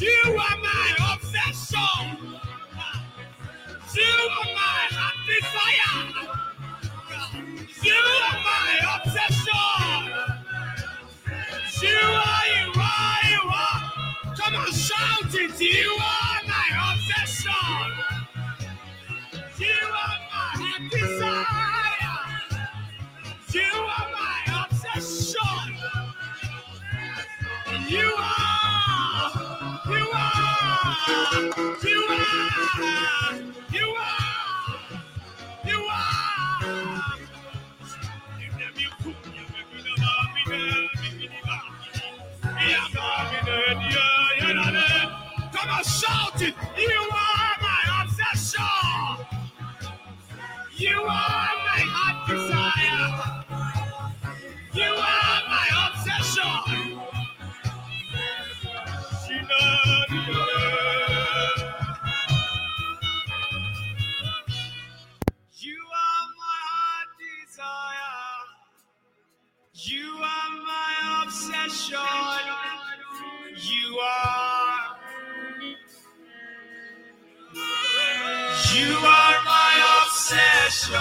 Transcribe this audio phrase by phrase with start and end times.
[0.00, 0.56] you are.
[0.62, 2.28] My obsession.
[3.94, 6.28] You are my desire.
[7.82, 10.12] You are my obsession.
[11.82, 14.34] You are, you are, you are.
[14.36, 15.60] Come on, shout it.
[15.60, 18.11] You are my obsession.
[32.80, 33.36] Are,
[33.72, 34.78] you are,
[35.66, 35.90] you.
[45.52, 46.54] Come on, shout it.
[46.78, 49.26] You are my obsession.
[50.76, 53.44] You are my desire.
[54.74, 57.00] You are my obsession.
[59.28, 60.61] You
[73.92, 74.96] You are.
[78.72, 80.96] You are my obsession.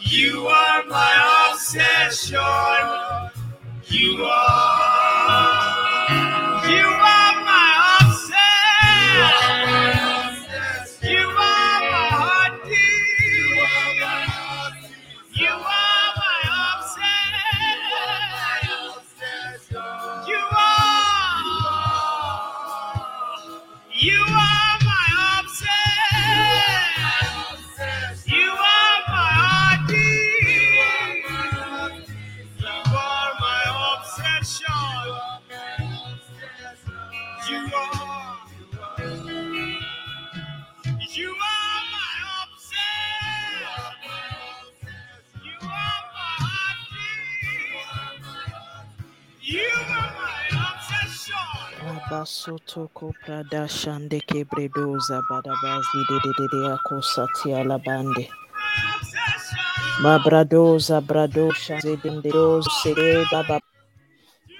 [0.00, 2.40] You are my obsession.
[3.90, 4.75] You are.
[49.46, 51.38] You are my obsession.
[51.86, 58.28] Abasotoko prada shande kebredoza badabazi de de de de akosati alabande.
[60.02, 63.60] Mabradoza bradosha zedendedoza sede baba.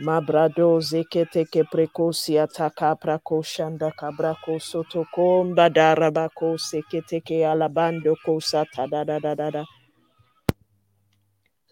[0.01, 6.57] Mabradoze keteke prekosi ataka prakoshanda kabrako sotokomba darabako
[7.45, 8.15] alabando
[8.89, 9.65] da da da da da.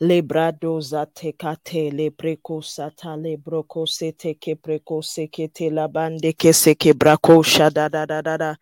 [0.00, 8.04] Lebrado zatekate lebreko sata lebroko sete ke preko sekete labande ke seke brako shada da
[8.06, 8.56] da da da.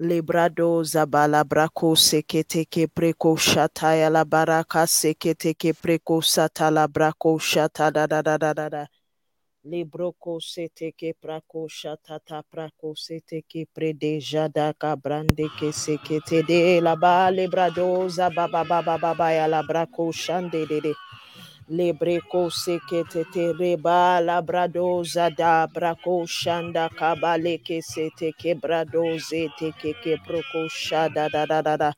[0.00, 6.86] Lebrado zabala brako sekete ke preko shata ya la baraka sekete ke preko sata la
[6.88, 8.86] brako shata da da da da da da.
[9.64, 16.96] Libroko sete ke prako shatata prako sete ke predeja da kabrande ke sekete de la
[16.96, 20.94] ba lebrado za ba ba ba ba ba ba ya la brako shande de de.
[21.70, 29.94] Lebreko sekete te reba labrado zada brako shanda kabale ke sete ke brado zete ke
[30.04, 31.92] ke proko shada da da da da.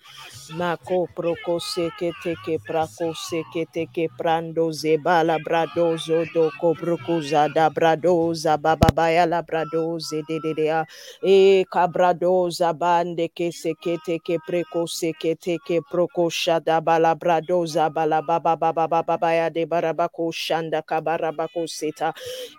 [0.57, 8.33] Nako proko sekete ke prako sekete ke prando zebala brado zodo ko proko zada brado
[8.35, 10.87] zababa baya labrado zede de de a.
[11.23, 18.89] E kabrado zabande ke sekete ke preko sekete ke proko shada balabrado zabala baba baba
[18.89, 22.13] baba baya de barabako shanda kabarabako seta.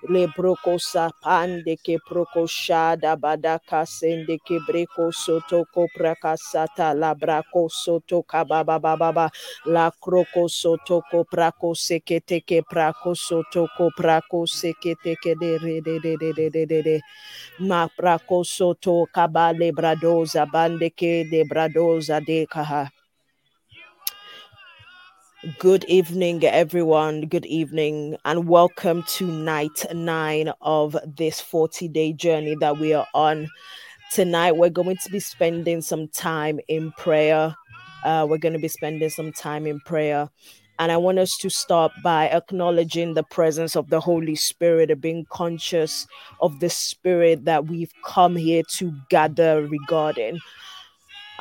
[0.10, 7.70] Le broko sapande ke proko shada badaka sende ke breko soto ko prakasata la brako
[7.70, 9.30] soto kababa baba
[9.68, 15.82] la kroko soto ko prako sekete ke prako soto ko prako sekete ke de re
[15.82, 17.02] de de de de de de de.
[17.60, 22.90] Ma prako soto kabale bradoza bande ke de bradoza de kaha
[25.60, 27.28] Good evening, everyone.
[27.28, 33.08] Good evening, and welcome to night nine of this 40 day journey that we are
[33.14, 33.50] on.
[34.14, 37.54] Tonight, we're going to be spending some time in prayer.
[38.06, 40.30] Uh, we're going to be spending some time in prayer.
[40.80, 45.02] And I want us to start by acknowledging the presence of the Holy Spirit and
[45.02, 46.08] being conscious
[46.40, 50.40] of the Spirit that we've come here to gather regarding.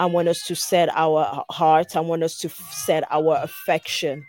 [0.03, 1.95] I want us to set our hearts.
[1.95, 4.27] I want us to set our affection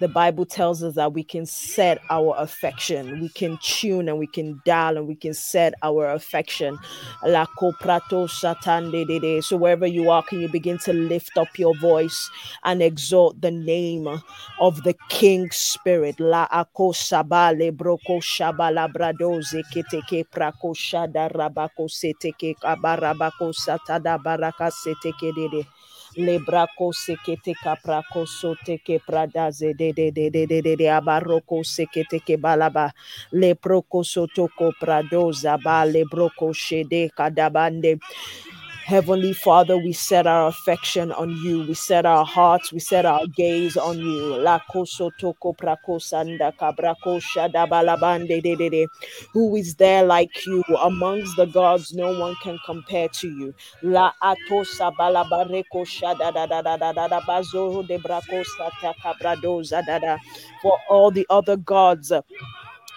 [0.00, 4.26] the Bible tells us that we can set our affection, we can tune and we
[4.26, 6.78] can dial and we can set our affection.
[7.24, 12.30] La So wherever you are, can you begin to lift up your voice
[12.64, 14.08] and exalt the name
[14.58, 16.18] of the King Spirit?
[16.18, 25.34] La ako sabale broko shabala bradoze keteke prako shada rabako seteke kabarabako satada baraka seteke
[25.36, 25.66] dede
[26.16, 32.20] lebrako sekete kaprako sote ke pradaze de de de de de de de abaroko sekete
[32.26, 32.90] ke balaba.
[33.32, 37.98] Leproko sotoko pradoza ba lebroko shede kadabande
[38.90, 41.62] Heavenly Father, we set our affection on you.
[41.62, 44.44] We set our hearts, we set our gaze on you.
[49.32, 51.94] Who is there like you amongst the gods?
[51.94, 53.54] No one can compare to you.
[60.62, 62.12] For all the other gods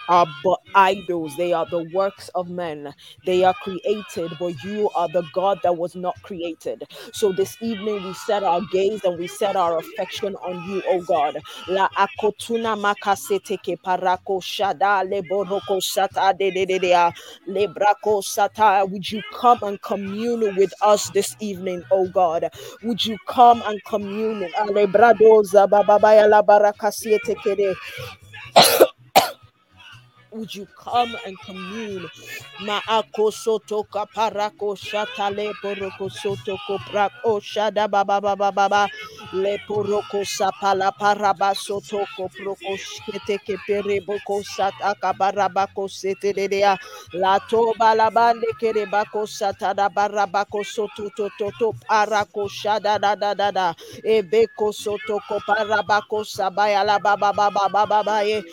[0.08, 1.36] are but idols.
[1.36, 2.94] They are the works of men.
[3.26, 6.84] They are created, but you are the God that was not created.
[7.12, 11.02] So this evening we set our gaze and we set our affection on you, oh
[11.02, 11.40] God.
[11.68, 17.12] La akotuna makasete ke parako shada le boroko sata de de de de
[17.46, 18.88] le brako sata.
[18.88, 22.50] Would you come and commune with us this evening, oh God?
[22.82, 24.44] Would you come and commune?
[24.60, 27.74] Ale bradoza bababaya la barakasiete kede
[30.34, 32.08] would you come and commune?
[32.62, 38.88] Maako soto kaparako shatale poroko soto koprako shada baba baba baba
[39.34, 46.78] le poroko sapala paraba soto koproko shkete kepere boko sata kabarabako sete dedea
[47.14, 52.98] la toba la bande kere bako sata da barabako soto to to to parako shada
[53.00, 53.74] da da da da
[54.04, 58.44] ebeko soto koparabako sabaya la baba baba baba baba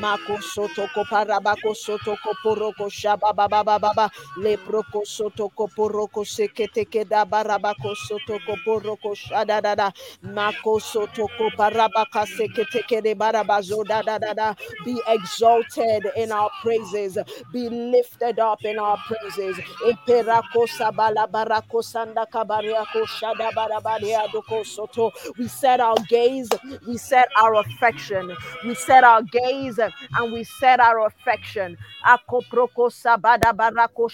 [0.00, 7.94] Mako soto koparabako soto koporoko shaba baba baba le proko soto koporoko sekete keda barabako
[7.96, 14.54] soto koporoko shada da da mako soto koparabaka sekete kede barabazo da da da da.
[14.84, 17.18] Be exalted in our praises.
[17.52, 19.56] Be lifted up in our praises.
[19.86, 25.12] Eperako sabala barako sanda kabariako shada barabadia doko soto.
[25.38, 26.50] We set our gaze.
[26.86, 28.32] We set our affection.
[28.64, 29.80] We set our gaze
[30.18, 31.76] and we set our affection.
[32.06, 34.08] Akoproko sabada barako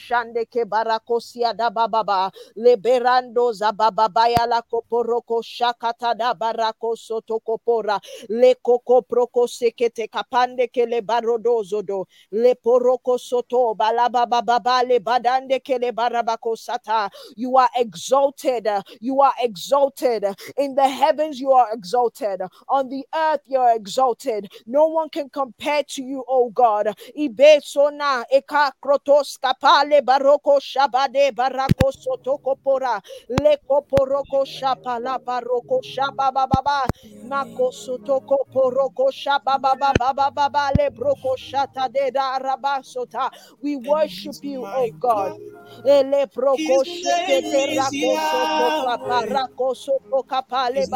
[1.70, 2.30] bababa.
[2.56, 8.00] Leberando zabababaya la koporoko shakata da barako soto kopora.
[8.28, 14.98] Le koko proko sekete kapande ke le barodozo do le poroko soto balaba bababa le
[15.00, 17.10] badande ke le barabako sata.
[17.36, 18.68] You are exalted.
[19.00, 20.24] You are exalted.
[20.58, 22.42] In the heavens you are exalted.
[22.68, 24.50] On the earth you are exalted.
[24.66, 26.88] No one can compare to you, oh God.
[27.18, 33.00] Ibesona eka krotos kapale baroko shabade barako sotoko pora
[33.30, 33.56] le
[34.46, 36.86] shapala baroko shababa baba
[37.22, 43.30] mako sotoko poroko shababa baba baba le broko shata de da rabasota.
[43.62, 45.34] We worship you, oh God.
[45.84, 50.86] Ele broko shekete rako soto kaparako soto kapale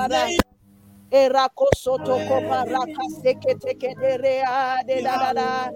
[1.10, 2.64] bara Erako soto kopa
[3.22, 3.54] teke
[4.86, 5.72] de da da da.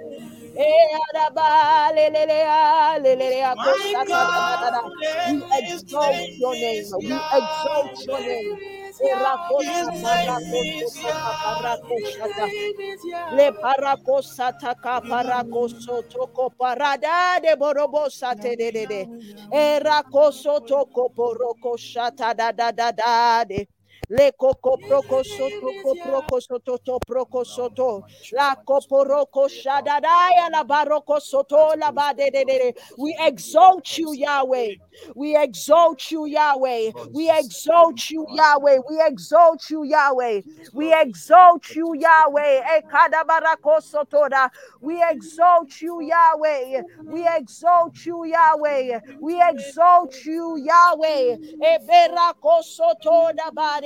[5.26, 6.90] We exalt your name.
[7.02, 8.58] We exalt your name.
[9.00, 12.52] Erako sata rako soto kapa rako shata.
[13.30, 19.08] Le parako sata kapa rako soto kopa rada de borobo sate de de de.
[19.52, 21.34] Erako soto kopo
[21.78, 23.66] shata da da da da de.
[24.08, 28.04] Le coco proco soto proco soto to proco soto.
[28.32, 32.74] La coporoko shadadaya la baroko soto la ba de de de.
[32.96, 34.76] We exalt you, Yahweh.
[35.14, 36.92] We exalt you, Yahweh.
[37.12, 38.78] We exalt you, Yahweh.
[38.88, 40.42] We exalt you, Yahweh.
[40.72, 42.60] We exalt you, Yahweh.
[44.80, 46.82] We exalt you, Yahweh.
[47.06, 49.00] We exalt you, Yahweh.
[49.20, 51.36] We exalt you, Yahweh.
[51.62, 53.80] Eberako sotoda ba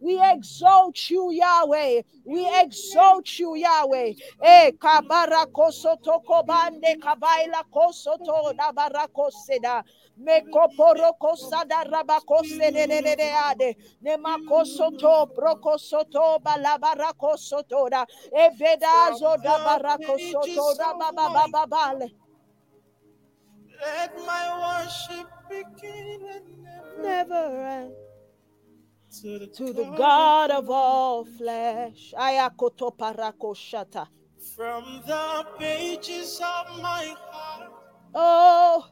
[0.00, 2.02] We exalt you, Yahweh.
[2.24, 4.14] We exalt you, Yahweh.
[4.42, 9.82] Eh, kabarako soto kobande kabaila kosoto nabarako seda.
[10.20, 13.74] Mekoporoko sada rabako sedede ade.
[14.02, 18.06] Nemako soto broko soto balabarako soto da.
[18.32, 22.10] Ebedazo da barako soto da babababale.
[23.80, 27.94] Let my worship begin and never end.
[29.22, 32.14] to the, To the God of all flesh.
[32.16, 34.06] Ayakoto parako shata.
[34.56, 37.72] From the pages of my heart,
[38.14, 38.84] Oh,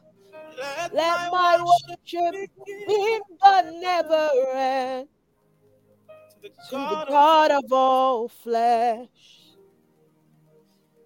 [0.57, 2.49] let, let my, my worship
[2.87, 5.07] in the never end.
[6.31, 9.07] to the To the God, of- of all flesh.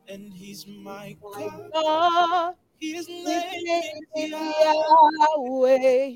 [0.08, 1.72] and He's my God.
[1.74, 3.84] God, His His name name
[4.16, 5.78] is is Yahweh.
[5.80, 6.16] Yahweh.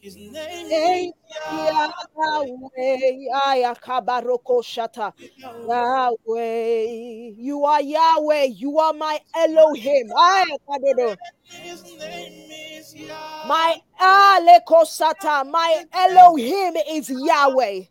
[0.00, 1.12] His name
[1.50, 1.92] Yahweh.
[2.16, 3.28] Yahweh.
[3.46, 5.12] Ayakabaroko shata.
[5.16, 5.66] Yahweh.
[5.68, 7.34] Yahweh.
[7.36, 8.44] You are Yahweh.
[8.44, 10.08] You are my Elohim.
[11.42, 13.48] His name is Yahweh.
[13.48, 15.50] My Alekosata.
[15.50, 17.82] My Elohim is Yahweh.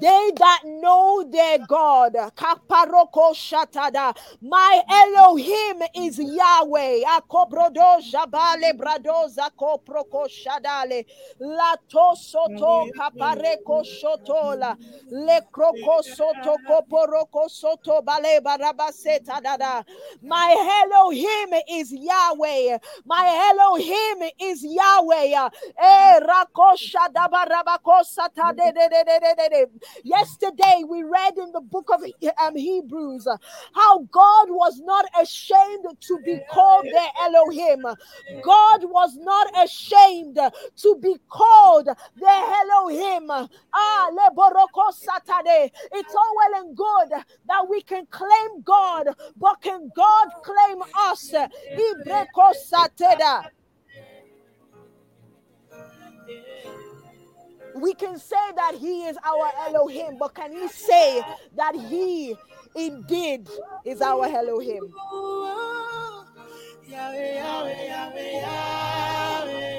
[0.00, 4.14] They that know their God, kaparoko shatada.
[4.42, 7.02] My Elohim is Yahweh.
[7.04, 11.04] Akobrodo jabale brado zako proko shadale.
[11.40, 14.76] Lato soto kapareko shotola.
[15.10, 19.84] Le kroko soto koporoko soto bale barabaseta dada.
[20.22, 22.78] My Elohim is Yahweh.
[23.06, 25.48] My Elohim is Yahweh.
[25.82, 29.66] Eh, rakosha dabarabakosata de de de de de de de.
[30.04, 32.02] Yesterday we read in the book of
[32.42, 33.36] um, Hebrews uh,
[33.74, 37.82] how God was not ashamed to be called their Elohim.
[38.42, 43.30] God was not ashamed to be called their Elohim.
[43.30, 45.70] Ah, leboroko satade.
[45.92, 47.10] It's all well and good
[47.46, 51.32] that we can claim God, but can God claim us?
[51.32, 53.44] Ibreko sateda.
[57.74, 61.22] We can say that he is our Elohim, but can he say
[61.56, 62.34] that he
[62.74, 63.48] indeed
[63.84, 64.92] is our Elohim?
[66.88, 69.78] Yahweh, Yahweh, Yahweh, Yahweh.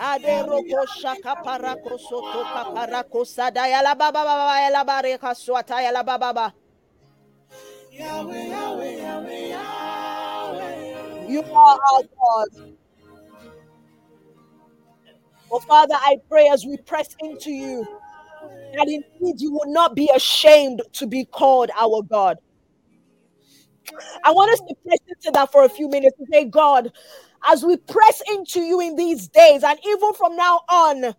[0.00, 6.02] Aderoko shaka parako soto kaparako sadaya la baba baba ya la bareka swata ya la
[6.02, 6.54] baba baba.
[7.92, 11.28] Yahweh, Yahweh, Yahweh, Yahweh.
[11.28, 12.48] You are our God.
[15.52, 17.84] Oh Father, I pray as we press into you
[18.74, 22.38] that indeed you will not be ashamed to be called our God.
[24.24, 26.92] I want us to press into that for a few minutes and say, God,
[27.48, 31.14] as we press into you in these days and even from now on,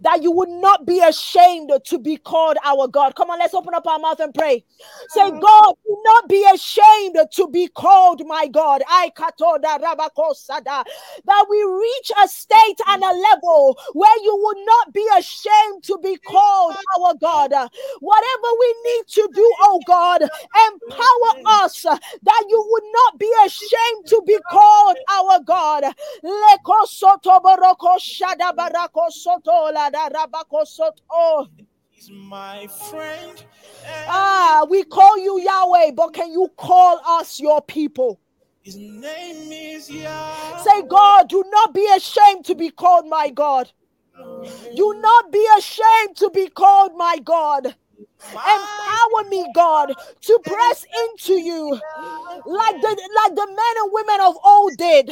[0.00, 3.14] that you would not be ashamed to be called our God.
[3.14, 4.64] Come on, let's open up our mouth and pray.
[5.08, 8.82] Say, God, do not be ashamed to be called my God.
[8.88, 10.84] I katoda rabakosada.
[11.24, 15.98] That we reach a state and a level where you would not be ashamed to
[16.02, 17.52] be called our God.
[18.00, 24.06] Whatever we need to do, oh God, empower us that you would not be ashamed
[24.06, 25.84] to be called our God.
[29.72, 31.50] Leko soto boroko shada barako soto la da rabako soto.
[31.90, 33.44] He's my friend.
[34.08, 38.20] Ah, we call you Yahweh, but can you call us your people?
[38.62, 40.58] His name is Yahweh.
[40.58, 43.72] Say, God, do not be ashamed to be called my God.
[44.76, 47.74] Do not be ashamed to be called my God.
[48.22, 51.70] Empower me, God, to press into you
[52.44, 55.10] like the like the men and women of old did.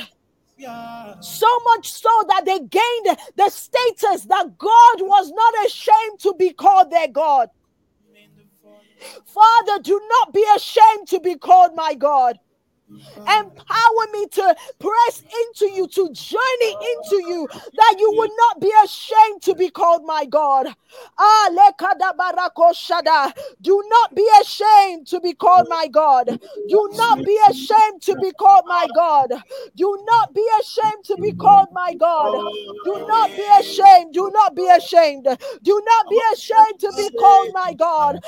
[1.20, 6.52] So much so that they gained the status that God was not ashamed to be
[6.52, 7.48] called their God.
[9.26, 12.38] Father, do not be ashamed to be called my God.
[12.90, 18.72] Empower me to press into you, to journey into you, that you would not be
[18.84, 20.68] ashamed to be called my God.
[21.18, 21.50] Ah.
[23.60, 26.38] Do not be ashamed to be called my God.
[26.68, 29.32] Do not be ashamed to be called my God.
[29.76, 32.32] Do not be ashamed to be called my God.
[32.84, 34.14] Do not be ashamed.
[34.14, 35.24] Do not be ashamed.
[35.62, 38.20] Do not be ashamed to be called my God.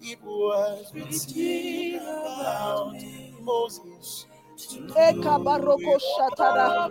[0.00, 2.94] It was written about
[3.42, 4.26] Moses
[4.96, 6.90] Eka baroko shatara.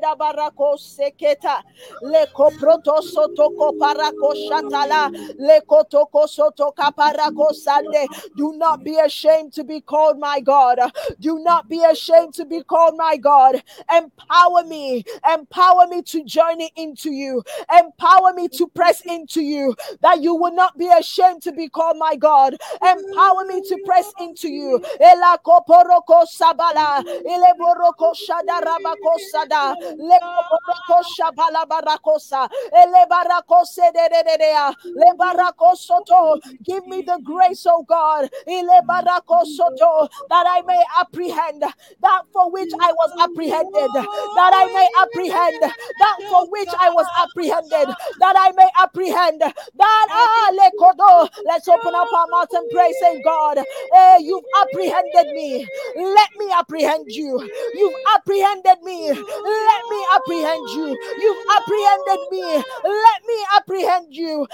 [0.00, 1.62] da barako seketa.
[2.02, 5.10] Lekoproto sotoko parako shatala.
[5.38, 8.08] Lekotoko sotoka parako sande.
[8.36, 10.78] Do not be ashamed to be called my God.
[11.20, 13.62] Do not be ashamed to be called my God.
[13.92, 15.04] Empower me.
[15.32, 17.42] Empower me to journey into you.
[17.72, 19.74] Empower me to press into you.
[20.02, 22.56] That you will not be ashamed to be called my God.
[22.82, 24.80] Empower me to press into you.
[26.28, 27.04] Sabala.
[27.24, 29.76] Ele boroko shada rabako sada.
[29.98, 32.48] Le koporoko shabala barakosa.
[32.72, 34.74] Ele barakose de de de de.
[34.94, 36.40] Le barakosoto.
[36.64, 38.30] Give me the grace, oh God.
[38.46, 40.08] Ele barakosoto.
[40.28, 43.90] That I may apprehend that for which I was apprehended.
[44.34, 47.88] That I may apprehend that for which I was apprehended.
[48.20, 51.28] That I may apprehend that ah lekodo.
[51.44, 55.66] Let's open up our mouth and pray, say, God, eh, you've apprehended me.
[55.96, 57.40] Let me apprehend you.
[57.74, 59.08] You've apprehended me.
[59.10, 60.98] Let me apprehend you.
[61.20, 62.62] You've apprehended me.
[62.84, 64.46] Let me apprehend you.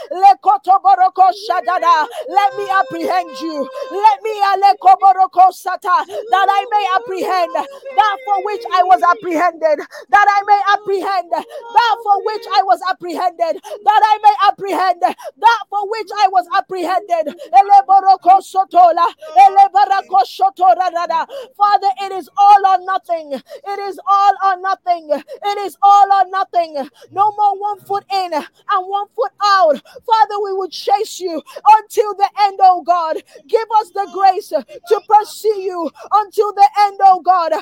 [2.28, 3.68] Let me apprehend you.
[3.90, 4.32] Let me.
[6.30, 9.80] That I may apprehend that for which I was apprehended.
[10.14, 11.56] That I may apprehend that
[12.00, 13.62] for which I was apprehended.
[13.84, 17.34] That I may apprehend that for which I was apprehended.
[21.56, 23.33] Father, it is all or nothing.
[23.34, 25.10] It is all or nothing.
[25.10, 26.74] It is all or nothing.
[27.12, 29.82] No more one foot in and one foot out.
[30.06, 33.16] Father, we will chase you until the end, oh God.
[33.48, 37.52] Give us the grace to pursue you until the end, oh God.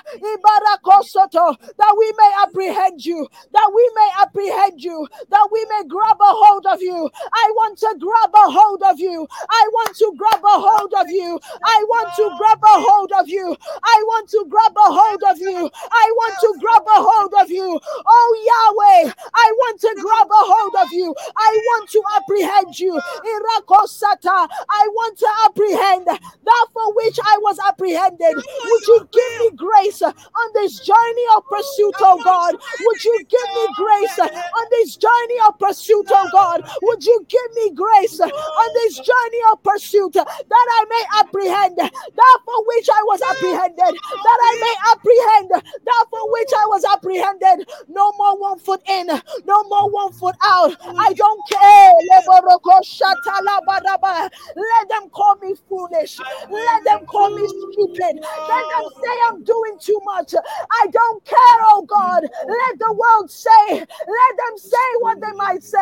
[1.79, 6.25] That we may apprehend you, that we may apprehend you, that we may grab a
[6.33, 7.11] hold of you.
[7.33, 9.27] I want to grab a hold of you.
[9.51, 11.41] I want to grab a hold of you.
[11.65, 13.57] I want to grab a hold of you.
[13.85, 15.62] I want to grab a hold of you.
[15.71, 17.81] I want to grab a hold of you.
[18.07, 21.15] Oh Yahweh, I want to grab a hold of you.
[21.37, 22.95] I want to apprehend you.
[22.95, 28.37] Irakosata, I want to apprehend that for which I was apprehended.
[28.37, 32.57] Would you give me grace on this journey of pursuit, oh God?
[32.81, 36.63] Would you give me grace on this journey of pursuit, oh God?
[36.83, 42.39] Would you give me grace on this journey of pursuit that I may apprehend that
[42.45, 47.69] for which I was apprehended, that I may apprehend that for which I was apprehended?
[47.89, 50.77] No more one foot in, no more one foot out.
[50.99, 51.93] I don't care.
[54.57, 56.19] Let them call me foolish.
[56.51, 58.21] Let them call me stupid.
[58.49, 60.35] Let them say I'm doing too much.
[60.35, 62.23] I don't care, oh God.
[62.23, 65.79] Let the world say, let them say what they might say.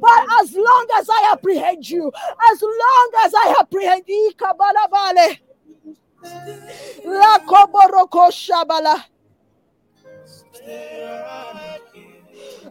[0.00, 2.12] But as long as I apprehend you,
[2.52, 5.38] as long as I apprehend Ikabalabale.
[7.04, 9.04] La koboroko shabala.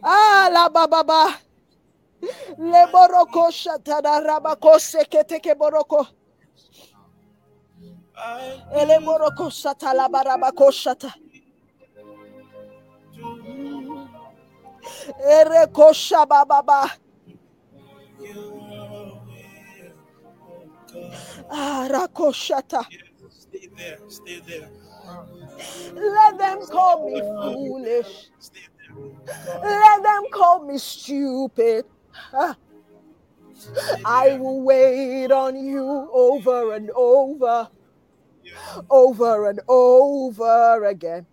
[0.04, 1.36] Ah, la bababa.
[2.60, 6.08] Le boroko shatana rabako sekete ke boroko.
[8.76, 11.13] Ele boroko shata la barabako shata.
[15.26, 16.89] Ere kosha bababa.
[21.52, 22.86] Ah, rakoshata.
[23.30, 24.00] Stay there.
[24.10, 24.69] Stay there.
[25.96, 28.30] Let them call me foolish.
[29.62, 31.86] Let them call me stupid.
[32.34, 32.56] Ah.
[34.06, 37.70] I will wait on you over and over,
[38.89, 41.26] over and over again.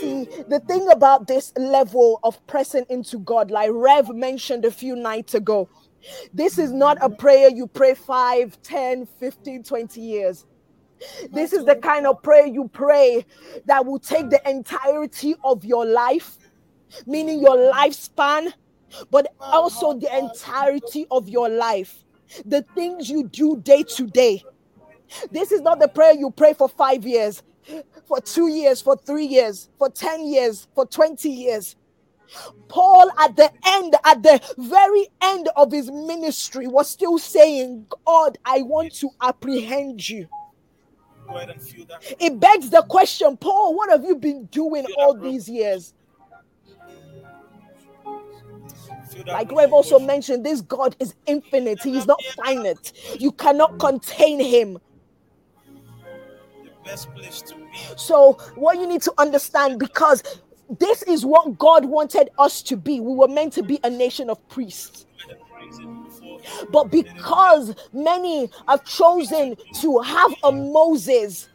[0.00, 4.96] See, the thing about this level of pressing into God, like Rev mentioned a few
[4.96, 5.68] nights ago,
[6.32, 10.44] this is not a prayer you pray 5, 10, 15, 20 years.
[11.30, 13.24] This is the kind of prayer you pray
[13.66, 16.38] that will take the entirety of your life,
[17.06, 18.52] meaning your lifespan,
[19.10, 22.04] but also the entirety of your life.
[22.44, 24.44] The things you do day to day.
[25.30, 27.42] This is not the prayer you pray for five years,
[28.06, 31.76] for two years, for three years, for 10 years, for 20 years.
[32.68, 38.38] Paul, at the end, at the very end of his ministry, was still saying, God,
[38.44, 40.26] I want to apprehend you.
[41.26, 42.14] Go ahead and feel that.
[42.20, 45.94] It begs the question, Paul, what have you been doing all these years?
[49.26, 52.92] Like we've also mentioned, this God is infinite, He is not finite.
[53.18, 54.78] You cannot contain Him.
[56.62, 57.62] the best place to be.
[57.96, 60.22] So, what you need to understand because
[60.78, 63.00] this is what God wanted us to be.
[63.00, 65.06] We were meant to be a nation of priests.
[66.70, 71.48] But because many have chosen to have a Moses,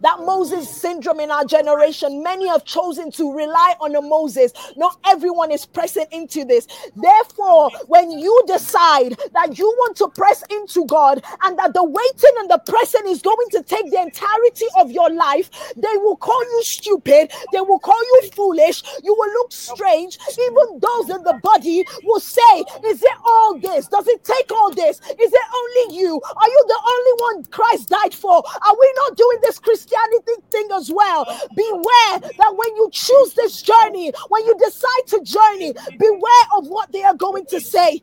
[0.00, 4.52] that Moses syndrome in our generation, many have chosen to rely on a Moses.
[4.76, 6.66] Not everyone is pressing into this.
[6.96, 12.34] Therefore, when you decide that you want to press into God and that the waiting
[12.38, 16.42] and the pressing is going to take the entirety of your life, they will call
[16.42, 20.18] you stupid, they will call you foolish, you will look strange.
[20.38, 23.88] Even those in the body will say, Is it all this?
[23.88, 25.00] Does it take all this?
[25.00, 26.20] Is it only you?
[26.36, 28.36] Are you the only one Christ died for?
[28.36, 31.24] Are we not doing this Christianity thing as well?
[31.56, 36.92] Beware that when you choose this journey, when you decide to journey, beware of what
[36.92, 38.00] they are going to say.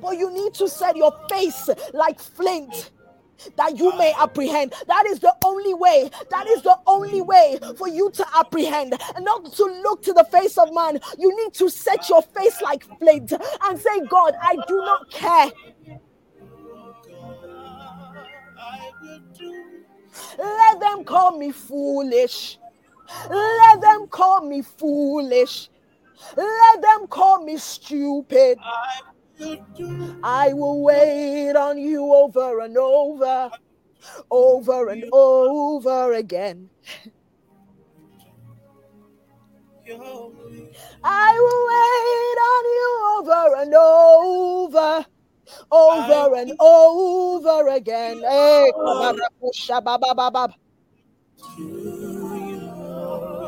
[0.00, 2.90] But you need to set your face like flint
[3.56, 4.72] that you may apprehend.
[4.86, 6.10] That is the only way.
[6.30, 10.24] That is the only way for you to apprehend and not to look to the
[10.24, 10.98] face of man.
[11.18, 13.32] You need to set your face like flint
[13.64, 15.50] and say, God, I do not care.
[21.04, 22.58] Call me foolish.
[23.28, 25.68] Let them call me foolish.
[26.36, 28.58] Let them call me stupid.
[28.60, 29.00] I
[29.38, 30.16] will do.
[30.22, 33.50] I will wait on you over and over,
[34.30, 36.70] over and over again.
[41.04, 45.06] I will wait on you over and over,
[45.70, 48.22] over and over again.
[48.22, 48.72] Hey,
[51.42, 53.40] kabarakusha babababab.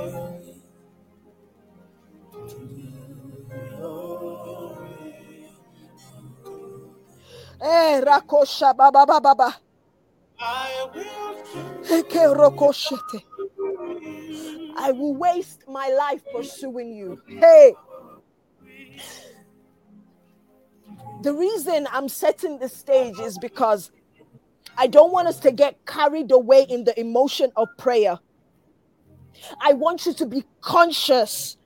[2.49, 2.69] Do
[3.79, 5.47] your way.
[7.61, 9.55] Eh, hey, rakosha bababababa.
[10.41, 11.99] I will.
[11.99, 13.23] Eke eh, rokoshete.
[14.77, 17.21] I will waste my life pursuing you.
[17.29, 17.75] Hey.
[21.23, 23.91] The reason I'm setting the stage is because
[24.77, 28.19] I don't want us to get carried away in the emotion of prayer.
[29.61, 31.57] I want you to be conscious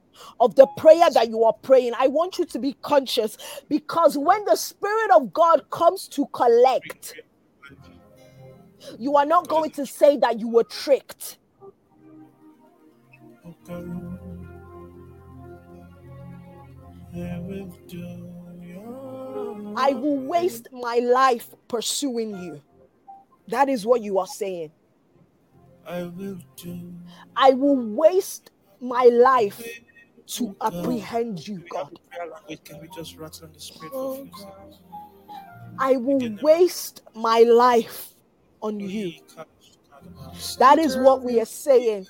[0.40, 1.92] of the prayer that you are praying.
[1.98, 3.36] I want you to be conscious
[3.68, 7.14] because when the Spirit of God comes to collect,
[8.98, 11.38] you are not going to say that you were tricked.
[19.76, 22.62] I will waste my life pursuing you.
[23.48, 24.70] That is what you are saying.
[25.86, 26.92] I will do.
[27.34, 29.62] I will waste my life
[30.26, 31.98] to oh, apprehend you, God.
[32.64, 34.48] Can we just rattle in the spirit for oh, a few?
[35.78, 38.14] I will waste my life
[38.60, 39.12] on you.
[40.58, 42.06] That is what we are saying.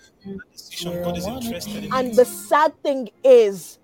[0.52, 1.92] Decision God is interested in.
[1.92, 3.78] And the sad thing is,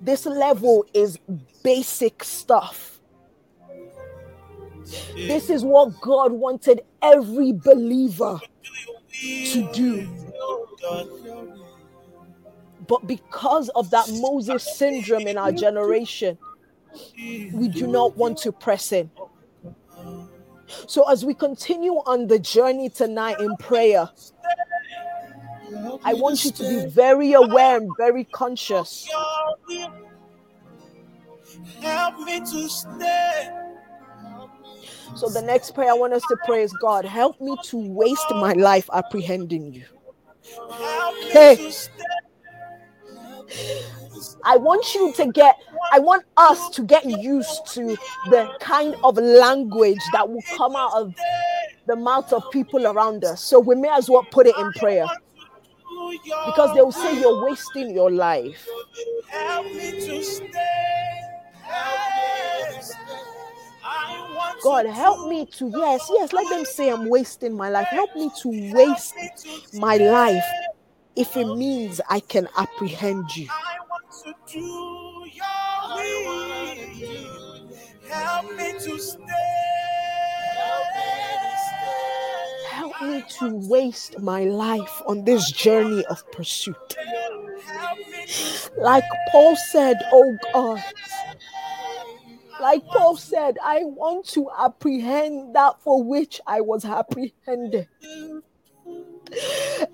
[0.00, 1.18] this level is
[1.62, 2.91] basic stuff.
[5.14, 8.40] This is what God wanted every believer
[9.20, 10.08] to do.
[12.88, 16.36] But because of that Moses syndrome in our generation,
[17.16, 19.10] we do not want to press in.
[20.86, 24.08] So, as we continue on the journey tonight in prayer,
[26.04, 29.08] I want you to be very aware and very conscious
[31.80, 33.71] Help me to stay.
[35.16, 38.30] So the next prayer I want us to pray is God, help me to waste
[38.30, 39.84] my life apprehending you.
[41.30, 41.72] Hey.
[44.44, 45.56] I want you to get,
[45.92, 47.96] I want us to get used to
[48.30, 51.14] the kind of language that will come out of
[51.86, 53.42] the mouth of people around us.
[53.42, 55.06] So we may as well put it in prayer
[56.46, 58.66] because they will say you're wasting your life.
[59.28, 61.20] Help me to stay.
[61.62, 63.31] Help me to stay.
[63.84, 67.68] I want to God, help me to, yes, yes, let them say I'm wasting my
[67.68, 67.86] life.
[67.88, 69.14] Help me to waste
[69.74, 70.44] my life
[71.16, 73.48] if it means I can apprehend you.
[73.50, 77.68] I want to do your will.
[78.08, 79.22] Help me to stay.
[82.70, 86.96] Help me to waste my life on this journey of pursuit.
[88.76, 90.82] Like Paul said, oh God,
[92.62, 97.88] like Paul said, I want to apprehend that for which I was apprehended.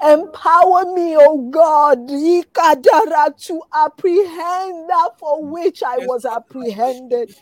[0.05, 7.35] Empower me, oh God, to apprehend that for which I was apprehended.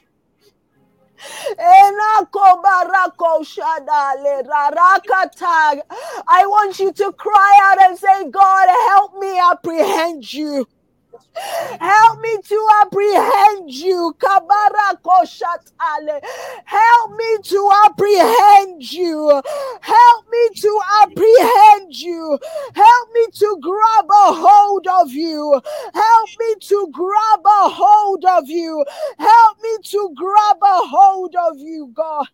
[6.29, 10.67] I want you to cry out and say, God, help me apprehend you.
[11.81, 14.15] Help me to apprehend you.
[16.65, 19.43] Help me to apprehend you.
[19.81, 22.39] Help me to apprehend you.
[22.75, 25.61] Help me to grab a hold of you.
[25.95, 28.85] Help me to grab a hold of you.
[29.19, 32.27] Help me to grab a hold of you, God.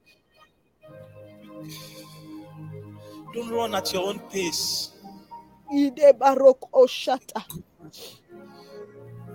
[3.35, 4.91] Don't run at your own pace.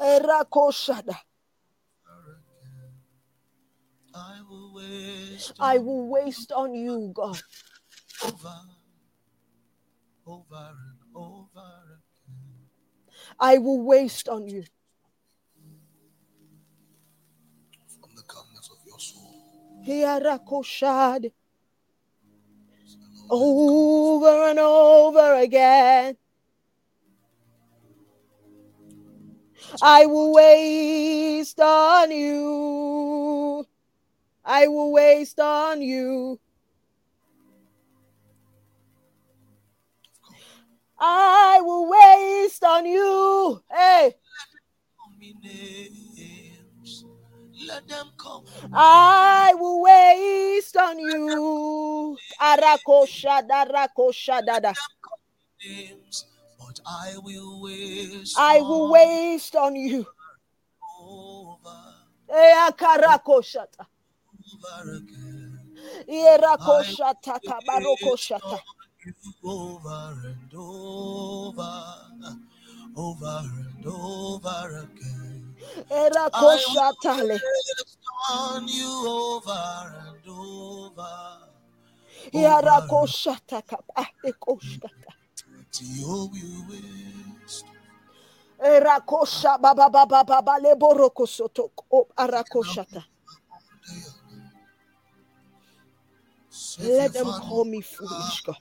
[0.00, 1.16] Erakoshada.
[4.14, 7.40] I will waste I will waste on you, God.
[8.24, 8.60] over,
[10.26, 11.48] over and over.
[11.56, 12.62] again.
[13.40, 14.64] I will waste on you.
[18.00, 19.34] From the calmness of your soul.
[23.30, 26.16] Over and over again.
[29.82, 33.51] I will waste on you.
[34.44, 36.40] I will waste on you.
[40.98, 43.62] I will waste on you.
[43.70, 44.14] Hey.
[47.66, 52.16] Let them call me I will waste on you.
[52.40, 54.74] Arakoshada, rakoshadada.
[55.64, 56.26] names.
[56.58, 60.06] But I will waste I will waste on you.
[61.00, 61.94] over
[62.28, 63.88] again.
[66.08, 68.58] Irakoshata, kabarokoshata.
[69.44, 71.98] over and over,
[72.96, 75.54] over and over again.
[75.90, 77.40] Erakoshatale.
[78.30, 81.38] On you over and over.
[82.32, 85.12] Yarakoshata, kabarekoshata.
[85.72, 87.64] Till you waste.
[88.62, 91.70] Erakosha, baba, baba, baba, leborokosoto.
[92.16, 93.04] Arakoshata.
[96.80, 98.56] Let them call me foolish, God.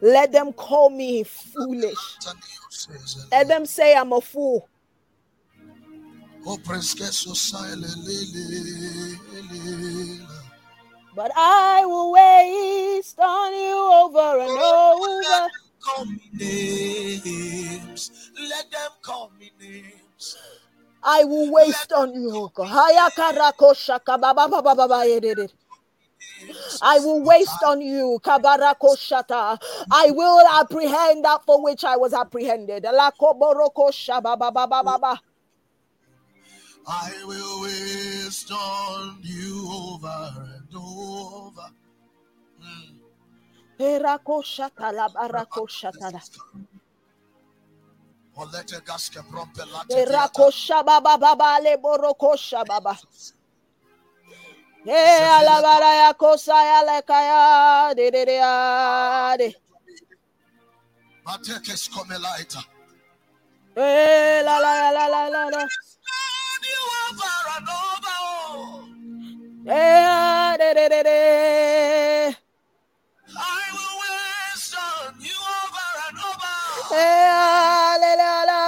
[0.00, 2.18] Let them call me foolish.
[3.30, 4.68] Let them say I'm a fool.
[6.48, 6.58] Oh,
[11.14, 15.48] But I will waste on you over and over.
[15.80, 16.30] Call me
[17.24, 18.30] names.
[18.48, 20.36] Let them call me names.
[21.02, 22.48] I will waste on you, oh
[26.82, 28.20] I will waste on you.
[28.22, 29.58] Kabarakoshata.
[29.90, 32.84] I will apprehend that for which I was apprehended.
[32.84, 35.20] Lakoborokosha baba baba baba.
[36.88, 41.68] I will waste on you over and over.
[42.62, 42.98] Mm.
[43.78, 46.20] Erakoshata labarakoshata.
[48.38, 50.28] Olete gaske prompe late Le diata.
[50.42, 52.98] rakosha baba baba le borokosha baba.
[54.88, 59.56] Eh alabara ya kosa ya lekaya de de de ya de.
[61.24, 62.62] Mateke skomelaita.
[63.76, 65.58] Eh la la la la la la la.
[65.58, 68.86] Lord, you are Varanova, oh.
[69.66, 72.36] Eh de de de de.
[73.34, 76.52] I will waste on you are Varanova.
[76.94, 78.60] Eh la la la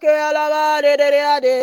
[0.00, 1.56] ke alaba de de de ya de.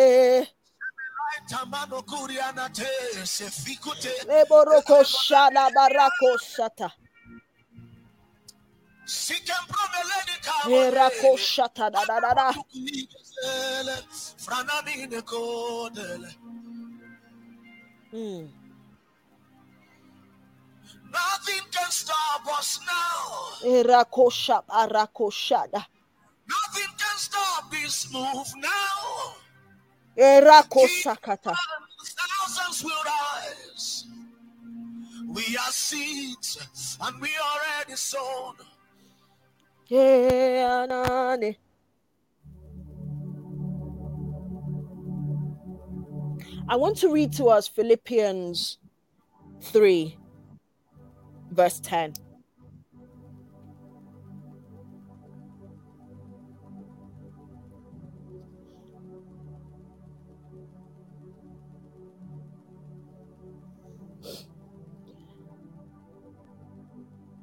[1.54, 2.90] Tamano kuriana te
[3.24, 4.12] sefikute.
[4.26, 6.90] Le borokosha la barakosha ta.
[9.06, 10.90] Sikem promeledi Eh kawe.
[10.90, 12.52] rakosha da da da da.
[15.22, 16.30] Kodele.
[18.10, 18.48] Hmm.
[21.12, 23.68] Nothing can stop us now.
[23.70, 25.86] Eh rakosha barakosha da.
[26.48, 29.43] Nothing can stop this move now.
[32.46, 34.06] Thousands will rise.
[35.28, 38.54] We are seeds and we are already sown.
[39.90, 41.56] Anane.
[46.66, 48.78] I want to read to us Philippians
[49.60, 50.16] 3,
[51.50, 52.14] verse 10.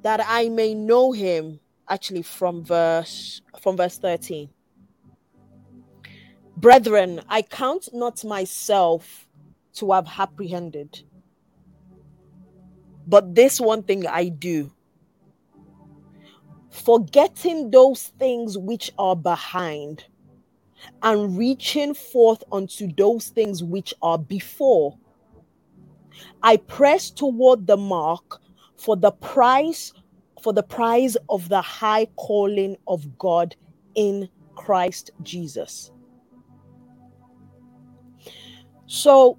[0.02, 4.48] That I may know him, actually from verse from verse 13.
[6.56, 9.28] Brethren, I count not myself
[9.74, 11.02] to have apprehended.
[13.06, 14.72] But this one thing I do,
[16.70, 20.04] forgetting those things which are behind
[21.02, 24.96] and reaching forth unto those things which are before.
[26.42, 28.40] I press toward the mark
[28.82, 29.92] for the price
[30.42, 33.54] for the prize of the high calling of God
[33.94, 35.92] in Christ Jesus.
[38.86, 39.38] So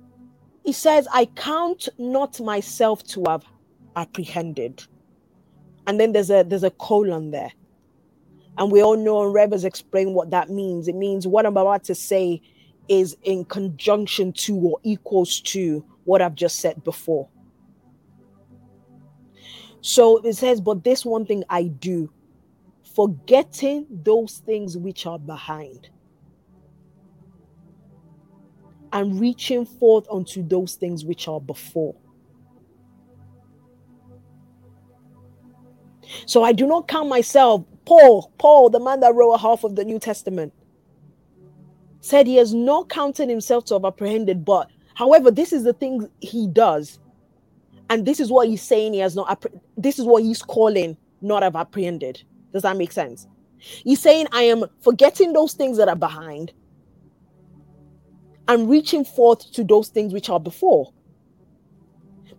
[0.63, 3.43] he says, I count not myself to have
[3.97, 4.83] apprehended.
[5.85, 7.51] And then there's a there's a colon there.
[8.57, 10.87] And we all know and Rev has explained what that means.
[10.87, 12.41] It means what I'm about to say
[12.87, 17.27] is in conjunction to or equals to what I've just said before.
[19.83, 22.09] So it says, But this one thing I do,
[22.95, 25.89] forgetting those things which are behind
[28.93, 31.95] and reaching forth unto those things which are before.
[36.27, 39.83] So I do not count myself, Paul, Paul, the man that wrote half of the
[39.83, 40.53] New Testament,
[41.99, 46.09] said he has not counted himself to have apprehended, but however, this is the thing
[46.21, 46.99] he does.
[47.89, 49.45] And this is what he's saying he has not,
[49.77, 52.21] this is what he's calling not have apprehended.
[52.51, 53.27] Does that make sense?
[53.57, 56.53] He's saying, I am forgetting those things that are behind
[58.47, 60.91] and reaching forth to those things which are before.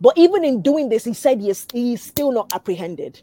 [0.00, 3.22] But even in doing this, he said he is, he is still not apprehended.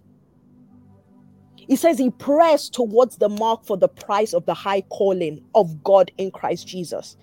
[1.56, 5.84] He says he pressed towards the mark for the price of the high calling of
[5.84, 7.18] God in Christ Jesus.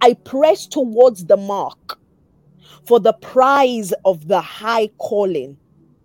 [0.00, 1.98] I press towards the mark
[2.86, 5.56] for the prize of the high calling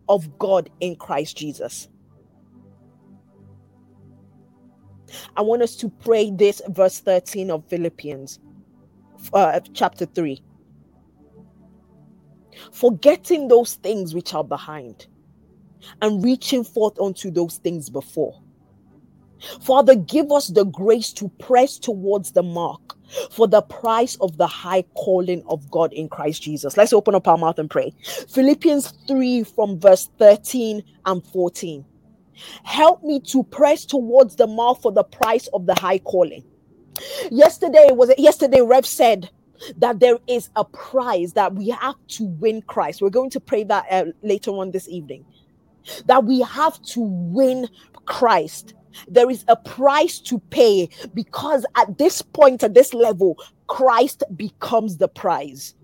[0.10, 1.88] of God in Christ Jesus.
[5.36, 8.40] I want us to pray this verse 13 of Philippians,
[9.34, 10.42] uh, chapter 3.
[12.74, 15.08] Forgetting those things which are behind
[16.02, 18.42] and reaching forth unto those things before.
[19.62, 22.82] Father, give us the grace to press towards the mark
[23.32, 26.78] for the price of the high calling of God in Christ Jesus.
[26.78, 27.94] Let's open up our mouth and pray.
[28.30, 31.86] Philippians 3 from verse 13 and 14.
[32.64, 36.44] Help me to press towards the mark for the price of the high calling.
[37.32, 39.30] Yesterday was yesterday Rev said
[39.78, 43.02] that there is a prize that we have to win Christ.
[43.02, 45.26] We're going to pray that uh, later on this evening.
[46.06, 47.68] That we have to win
[48.06, 48.74] Christ.
[49.08, 54.98] There is a price to pay because at this point, at this level, Christ becomes
[54.98, 55.76] the prize.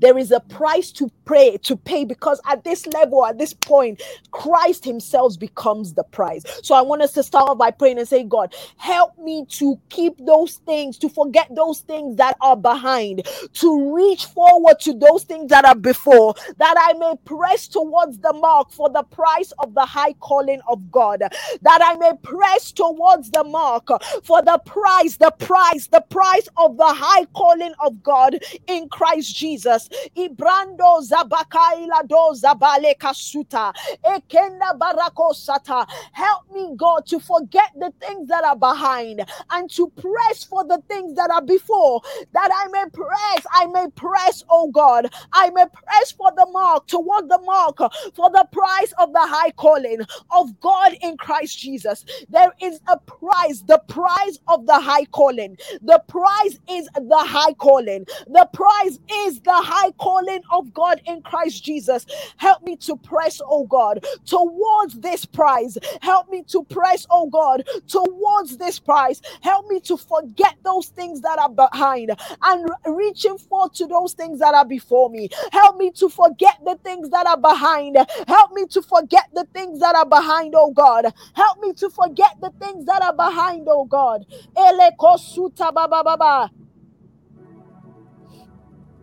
[0.00, 4.02] There is a price to pray to pay because at this level, at this point,
[4.30, 6.44] Christ Himself becomes the price.
[6.62, 9.80] So I want us to start off by praying and say, God, help me to
[9.90, 15.24] keep those things, to forget those things that are behind, to reach forward to those
[15.24, 19.74] things that are before, that I may press towards the mark for the price of
[19.74, 23.88] the high calling of God, that I may press towards the mark
[24.24, 29.34] for the price, the price, the price of the high calling of God in Christ
[29.36, 29.61] Jesus.
[29.62, 29.88] Jesus.
[30.16, 33.72] Ibrando zabakaila do zabale kasuta.
[34.04, 35.86] Ekenda barako sata.
[36.12, 40.82] Help me, God, to forget the things that are behind and to press for the
[40.88, 42.00] things that are before,
[42.32, 46.86] that I may press, I may press, oh God, I may press for the mark,
[46.86, 47.78] toward the mark,
[48.14, 50.00] for the price of the high calling
[50.36, 52.04] of God in Christ Jesus.
[52.28, 55.56] There is a price, the price of the high calling.
[55.82, 58.06] The price is the high calling.
[58.28, 62.06] The price is the high calling of God in Christ Jesus.
[62.38, 65.78] Help me to press, oh God, towards this prize.
[66.02, 69.20] Help me to press, oh God, towards this prize.
[69.42, 72.12] Help me to forget those things that are behind
[72.44, 75.28] and reaching forth to those things that are before me.
[75.52, 77.96] Help me to forget the things that are behind.
[78.28, 81.06] Help me to forget the things that are behind, oh God.
[81.34, 84.24] Help me to forget the things that are behind, oh God.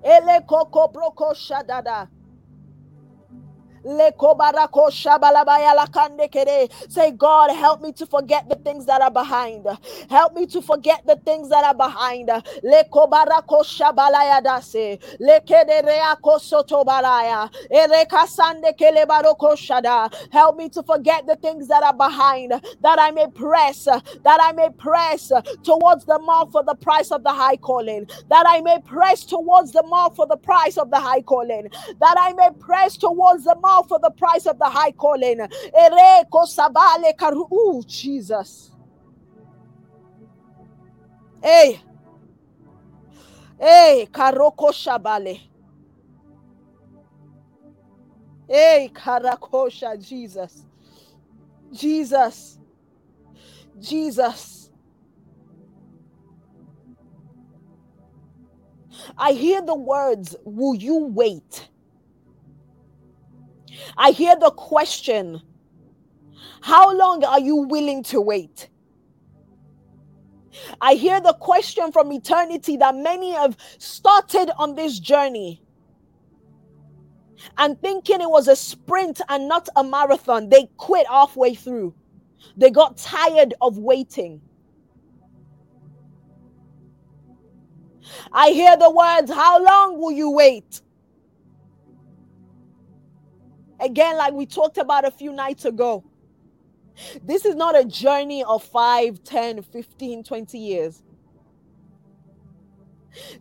[0.04, 2.10] Ele koko broko shadada.
[3.86, 4.12] Say,
[7.12, 9.66] God, help me to forget the things that are behind.
[10.10, 12.30] Help me to forget the things that are behind.
[20.32, 22.52] Help me to forget the things that are behind,
[22.82, 25.32] that I may press, that I may press
[25.64, 29.72] towards the mark for the price of the high calling, that I may press towards
[29.72, 31.70] the mark for the price of the high calling,
[32.00, 35.42] that I may press towards the mark for the price of the high calling.
[37.54, 38.72] Ooh, Jesus.
[41.42, 41.82] Hey.
[43.60, 45.42] Hey, Karoko Shabale.
[48.48, 50.66] Hey, Karakosha, Jesus.
[51.74, 52.60] Jesus.
[53.80, 54.70] Jesus.
[59.18, 61.69] I hear the words, Will you wait?
[63.98, 65.42] I hear the question
[66.62, 68.70] How long are you willing to wait?
[70.82, 75.62] I hear the question from eternity that many have started on this journey
[77.58, 80.50] and thinking it was a sprint and not a marathon.
[80.50, 81.94] They quit halfway through,
[82.58, 84.42] they got tired of waiting.
[88.32, 90.82] I hear the words, How long will you wait?
[93.82, 96.04] Again, like we talked about a few nights ago,
[97.24, 101.04] this is not a journey of 5, 10, 15, 20 years.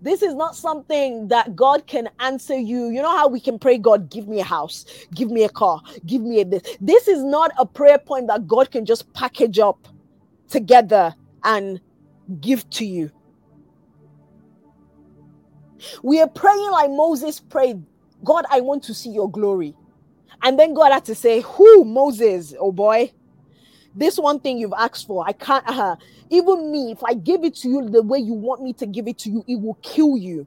[0.01, 2.89] This is not something that God can answer you.
[2.89, 4.85] You know how we can pray, God, give me a house,
[5.15, 6.63] give me a car, give me a this.
[6.81, 9.89] This is not a prayer point that God can just package up
[10.49, 11.15] together
[11.45, 11.81] and
[12.41, 13.11] give to you.
[16.03, 17.83] We are praying like Moses prayed
[18.25, 19.75] God, I want to see your glory.
[20.43, 23.13] And then God had to say, Who, Moses, oh boy?
[23.95, 25.97] This one thing you've asked for, I can't, uh,
[26.31, 29.09] even me, if I give it to you the way you want me to give
[29.09, 30.47] it to you, it will kill you.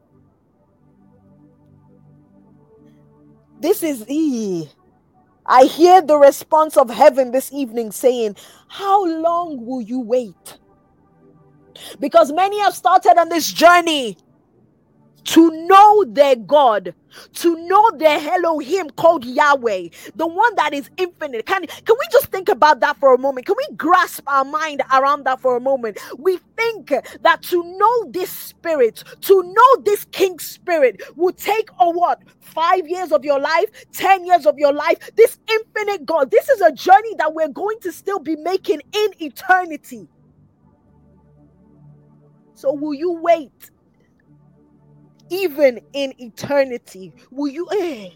[3.59, 4.69] This is e.
[5.45, 8.37] I hear the response of heaven this evening saying,
[8.67, 10.57] How long will you wait?
[11.99, 14.17] Because many have started on this journey
[15.25, 16.93] to know their God,
[17.35, 21.45] to know their Elohim called Yahweh, the one that is infinite.
[21.45, 23.45] Can, can we just think about that for a moment?
[23.45, 25.99] Can we grasp our mind around that for a moment?
[26.17, 31.89] We think that to know this spirit, to know this king spirit, will take a
[31.89, 32.19] what?
[32.39, 34.97] Five years of your life, 10 years of your life.
[35.15, 39.09] This infinite God, this is a journey that we're going to still be making in
[39.19, 40.09] eternity.
[42.55, 43.71] So, will you wait?
[45.31, 47.13] Even in eternity.
[47.31, 47.67] Will you?
[47.71, 48.09] Eh?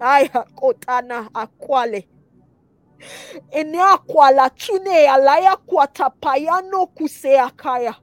[0.00, 2.06] Aya kotana akwale.
[3.50, 7.94] Ene akwala tune alaya kwatapayano kuseakaya.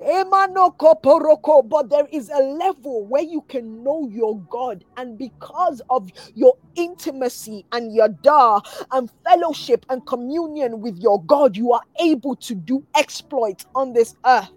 [0.00, 6.54] But there is a level where you can know your God, and because of your
[6.76, 8.60] intimacy and your da
[8.92, 14.14] and fellowship and communion with your God, you are able to do exploits on this
[14.26, 14.50] earth.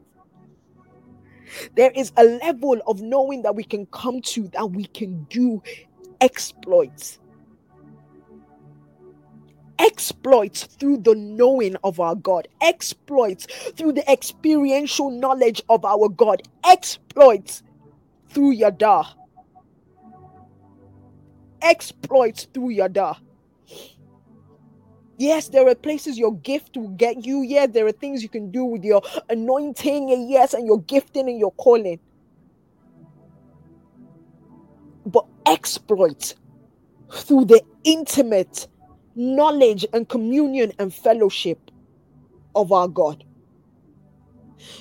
[1.75, 5.61] There is a level of knowing that we can come to that we can do
[6.21, 7.20] exploits.
[9.83, 16.43] Exploits through the knowing of our God, exploits through the experiential knowledge of our God,
[16.63, 17.63] exploits
[18.29, 19.03] through Yada,
[21.61, 23.17] exploits through Yada.
[25.17, 27.41] Yes, there are places your gift will get you.
[27.41, 31.27] Yes, there are things you can do with your anointing, and yes, and your gifting
[31.27, 31.99] and your calling.
[35.05, 36.35] But exploit
[37.11, 38.67] through the intimate
[39.15, 41.59] knowledge and communion and fellowship
[42.55, 43.23] of our God.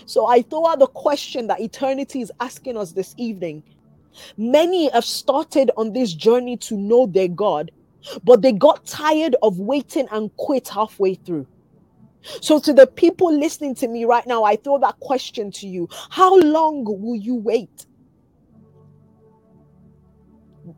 [0.07, 3.62] So I throw out the question that eternity is asking us this evening.
[4.37, 7.70] Many have started on this journey to know their God,
[8.24, 11.47] but they got tired of waiting and quit halfway through.
[12.43, 15.89] So, to the people listening to me right now, I throw that question to you
[16.11, 17.87] How long will you wait?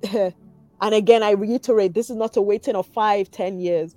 [0.82, 3.94] and again, I reiterate this is not a waiting of five, ten years,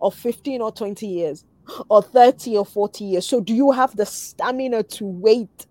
[0.00, 1.44] or 15 or 20 years,
[1.90, 3.26] or 30 or 40 years.
[3.26, 5.66] So, do you have the stamina to wait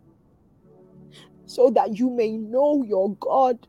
[1.46, 3.60] so that you may know your God?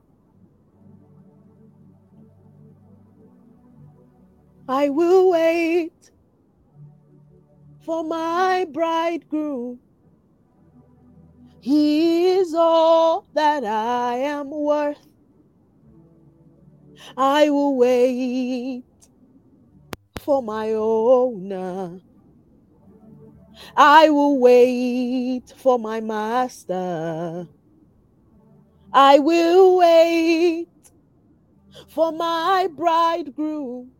[4.69, 5.93] I will wait
[7.85, 9.81] for my bridegroom.
[11.61, 15.10] He is all that I am worth.
[17.17, 18.85] I will wait
[20.19, 22.01] for my owner.
[23.77, 27.47] I will wait for my master.
[28.93, 30.69] I will wait
[31.89, 33.93] for my bridegroom.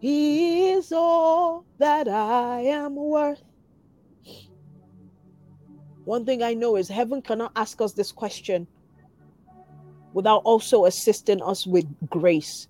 [0.00, 3.42] He is all that I am worth.
[6.04, 8.66] One thing I know is heaven cannot ask us this question
[10.14, 12.68] without also assisting us with grace.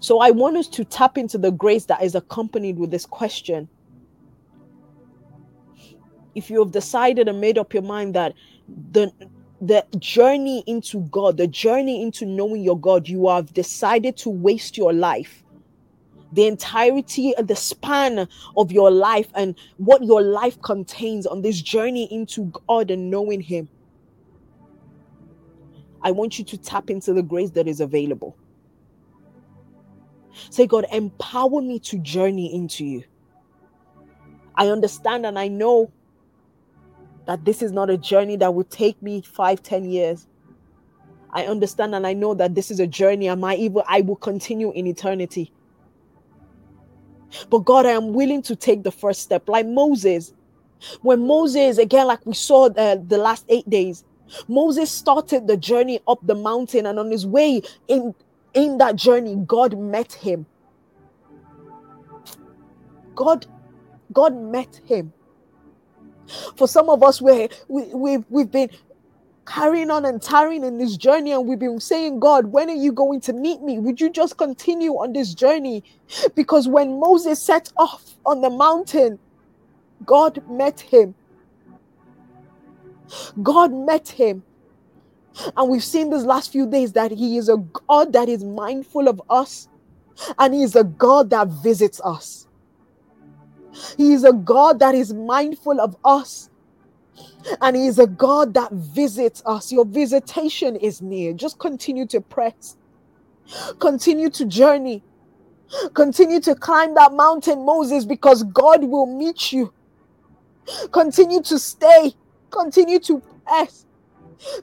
[0.00, 3.68] So I want us to tap into the grace that is accompanied with this question.
[6.34, 8.34] If you have decided and made up your mind that
[8.92, 9.12] the
[9.60, 14.78] the journey into God, the journey into knowing your God, you have decided to waste
[14.78, 15.44] your life.
[16.32, 21.60] The entirety of the span of your life and what your life contains on this
[21.60, 23.68] journey into God and knowing Him.
[26.02, 28.36] I want you to tap into the grace that is available.
[30.50, 33.04] Say, God, empower me to journey into you.
[34.54, 35.92] I understand and I know
[37.26, 40.26] that this is not a journey that will take me five, ten years.
[41.32, 44.16] I understand and I know that this is a journey and my evil I will
[44.16, 45.52] continue in eternity.
[47.48, 50.32] But God, I am willing to take the first step, like Moses.
[51.02, 54.02] When Moses, again, like we saw uh, the last eight days,
[54.48, 58.14] Moses started the journey up the mountain, and on his way in
[58.54, 60.46] in that journey, God met him.
[63.16, 63.46] God,
[64.12, 65.14] God met him.
[66.56, 68.70] For some of us, we we, we've, we've been
[69.46, 72.92] carrying on and tarrying in this journey, and we've been saying, God, when are you
[72.92, 73.78] going to meet me?
[73.78, 75.84] Would you just continue on this journey?
[76.36, 79.20] Because when Moses set off on the mountain,
[80.04, 81.16] God met him.
[83.42, 84.44] God met him.
[85.56, 87.58] And we've seen these last few days that he is a
[87.88, 89.68] God that is mindful of us,
[90.38, 92.46] and he is a God that visits us.
[93.96, 96.48] He is a God that is mindful of us.
[97.60, 99.72] And He is a God that visits us.
[99.72, 101.32] Your visitation is near.
[101.32, 102.76] Just continue to press,
[103.80, 105.04] continue to journey,
[105.94, 109.72] continue to climb that mountain, Moses, because God will meet you.
[110.92, 112.14] Continue to stay,
[112.50, 113.86] continue to press.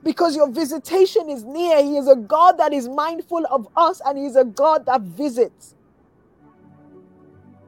[0.03, 1.83] Because your visitation is near.
[1.83, 5.01] He is a God that is mindful of us and He is a God that
[5.01, 5.75] visits.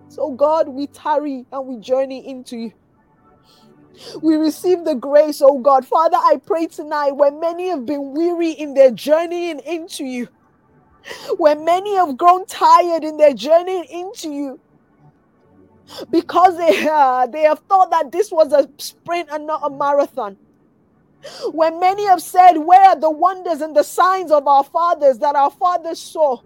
[0.09, 2.73] So, God, we tarry and we journey into you.
[4.21, 5.85] We receive the grace, oh God.
[5.85, 10.29] Father, I pray tonight when many have been weary in their journeying into you,
[11.37, 14.61] when many have grown tired in their journey into you,
[16.11, 20.37] because they, uh, they have thought that this was a sprint and not a marathon.
[21.51, 25.35] When many have said, Where are the wonders and the signs of our fathers that
[25.35, 26.37] our fathers saw?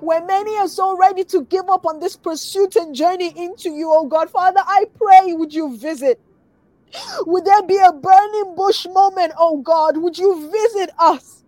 [0.00, 3.90] When many are so ready to give up on this pursuit and journey into you,
[3.92, 6.20] oh God, Father, I pray, would you visit?
[7.26, 9.98] Would there be a burning bush moment, oh God?
[9.98, 11.44] Would you visit us?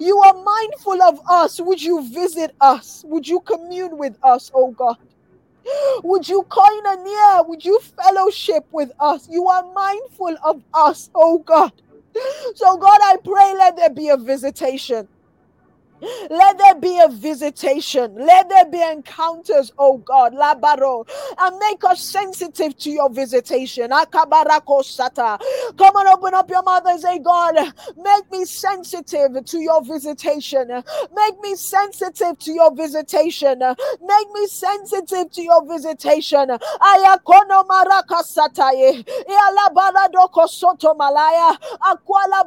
[0.00, 1.60] You are mindful of us.
[1.60, 3.04] Would you visit us?
[3.06, 4.96] Would you commune with us, oh God?
[6.04, 7.42] Would you coin near?
[7.44, 9.28] Would you fellowship with us?
[9.30, 11.72] You are mindful of us, oh God.
[12.56, 15.08] So, God, I pray, let there be a visitation.
[16.30, 18.16] Let there be a visitation.
[18.18, 21.06] Let there be encounters, oh God, labaro,
[21.38, 23.90] and make us sensitive to your visitation.
[23.90, 25.38] Akabarako sata.
[25.78, 27.56] Come on, open up your mouth and say, God,
[27.98, 30.68] make me sensitive to your visitation.
[31.14, 33.58] Make me sensitive to your visitation.
[33.60, 36.48] Make me sensitive to your visitation.
[36.48, 39.04] Ayakono maraka sataye.
[39.28, 41.56] Ialabaradoko soto malaya.
[41.82, 42.44] Akwala.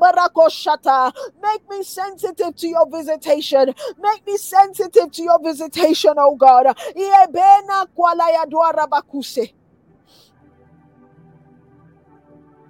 [1.41, 3.73] Make me sensitive to your visitation visitation.
[3.99, 6.67] Make me sensitive to your visitation, oh God.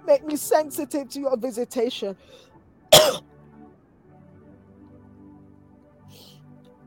[0.06, 2.16] Make me sensitive to your visitation.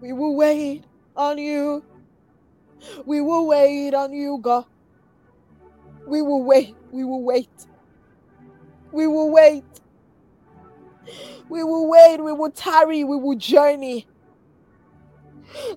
[0.02, 1.84] we will wait on you.
[3.06, 4.66] We will wait on you, God.
[6.06, 6.78] We will wait.
[6.92, 7.50] We will wait.
[8.92, 9.66] We will wait.
[11.50, 14.08] We will wait, we will tarry, we will journey.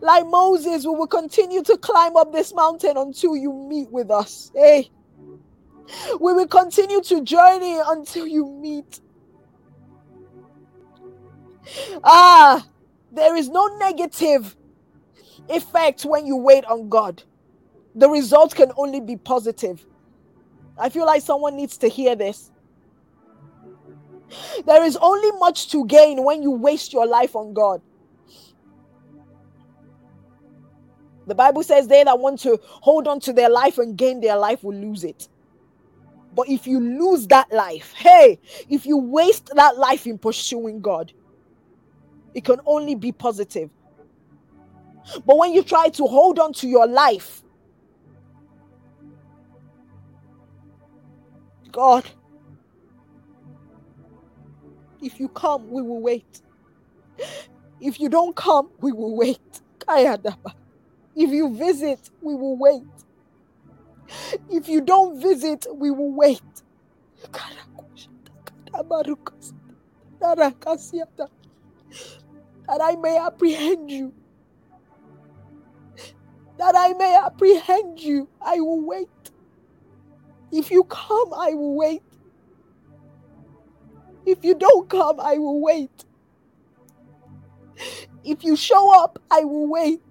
[0.00, 4.50] Like Moses, we will continue to climb up this mountain until you meet with us.
[4.54, 4.90] Hey,
[6.20, 9.00] we will continue to journey until you meet.
[12.04, 12.66] Ah,
[13.10, 14.56] there is no negative
[15.48, 17.22] effect when you wait on God.
[17.94, 19.84] The result can only be positive.
[20.78, 22.50] I feel like someone needs to hear this.
[24.66, 27.82] There is only much to gain when you waste your life on God.
[31.26, 34.36] The Bible says they that want to hold on to their life and gain their
[34.36, 35.28] life will lose it.
[36.34, 41.12] But if you lose that life, hey, if you waste that life in pursuing God,
[42.34, 43.70] it can only be positive.
[45.24, 47.42] But when you try to hold on to your life,
[51.72, 52.04] God,
[55.06, 56.42] if you come, we will wait.
[57.80, 59.62] If you don't come, we will wait.
[61.14, 62.82] If you visit, we will wait.
[64.50, 66.42] If you don't visit, we will wait.
[72.68, 74.14] That I may apprehend you.
[76.58, 78.28] That I may apprehend you.
[78.40, 79.08] I will wait.
[80.52, 82.02] If you come, I will wait.
[84.26, 86.04] If you don't come, I will wait.
[88.24, 90.02] If you show up, I will wait.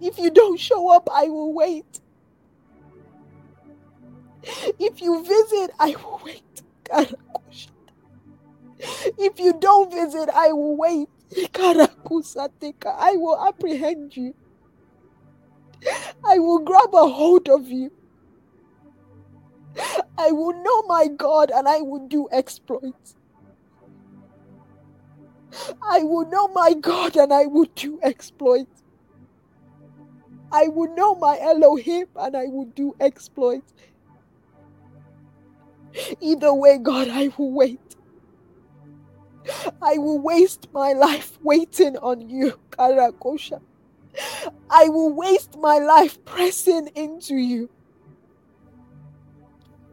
[0.00, 2.00] If you don't show up, I will wait.
[4.78, 6.62] If you visit, I will wait.
[9.18, 11.08] If you don't visit, I will wait.
[11.54, 14.34] I will apprehend you.
[16.24, 17.90] I will grab a hold of you.
[20.18, 23.16] I will know my God and I will do exploits.
[25.82, 28.82] I will know my God and I will do exploits.
[30.52, 33.72] I will know my Elohim and I will do exploits.
[36.20, 37.80] Either way, God, I will wait.
[39.82, 43.60] I will waste my life waiting on you, Karakosha.
[44.70, 47.70] I will waste my life pressing into you.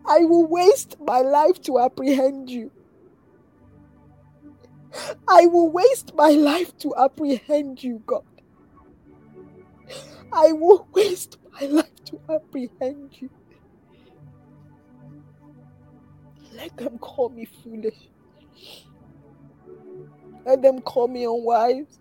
[0.07, 2.71] I will waste my life to apprehend you.
[5.29, 8.23] I will waste my life to apprehend you, God.
[10.33, 13.29] I will waste my life to apprehend you.
[16.51, 18.09] Let them call me foolish.
[20.45, 21.99] Let them call me unwise.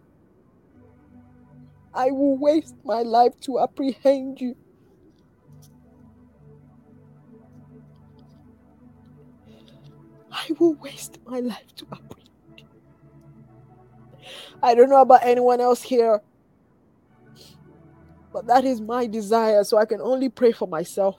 [1.95, 4.55] I will waste my life to apprehend you.
[10.31, 12.29] I will waste my life to apprehend.
[14.63, 16.21] I don't know about anyone else here,
[18.33, 21.17] but that is my desire, so I can only pray for myself.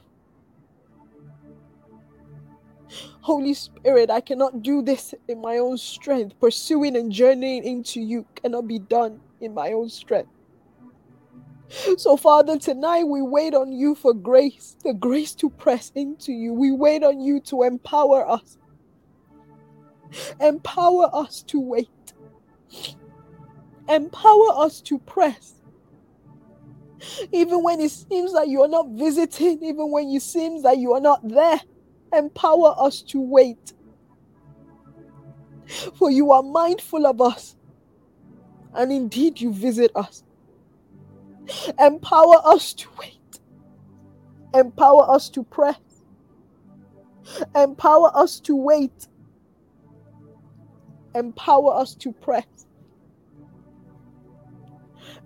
[3.22, 6.38] Holy Spirit, I cannot do this in my own strength.
[6.40, 10.30] Pursuing and journeying into you cannot be done in my own strength.
[11.96, 16.52] So, Father, tonight we wait on you for grace, the grace to press into you.
[16.52, 18.58] We wait on you to empower us.
[20.40, 21.88] Empower us to wait.
[23.88, 25.54] Empower us to press.
[27.32, 30.92] Even when it seems that you are not visiting, even when it seems that you
[30.92, 31.60] are not there,
[32.12, 33.72] empower us to wait.
[35.94, 37.56] For you are mindful of us,
[38.74, 40.22] and indeed you visit us.
[41.78, 43.40] Empower us to wait.
[44.54, 45.78] Empower us to press.
[47.54, 49.08] Empower us to wait.
[51.14, 52.46] Empower us to press.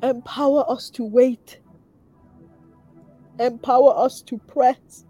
[0.02, 1.60] Empower us to wait.
[3.38, 5.04] Empower us to press.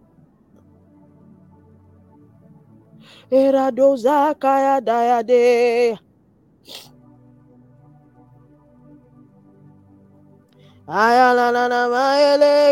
[3.30, 4.80] Kaya.
[10.88, 11.66] Aya la la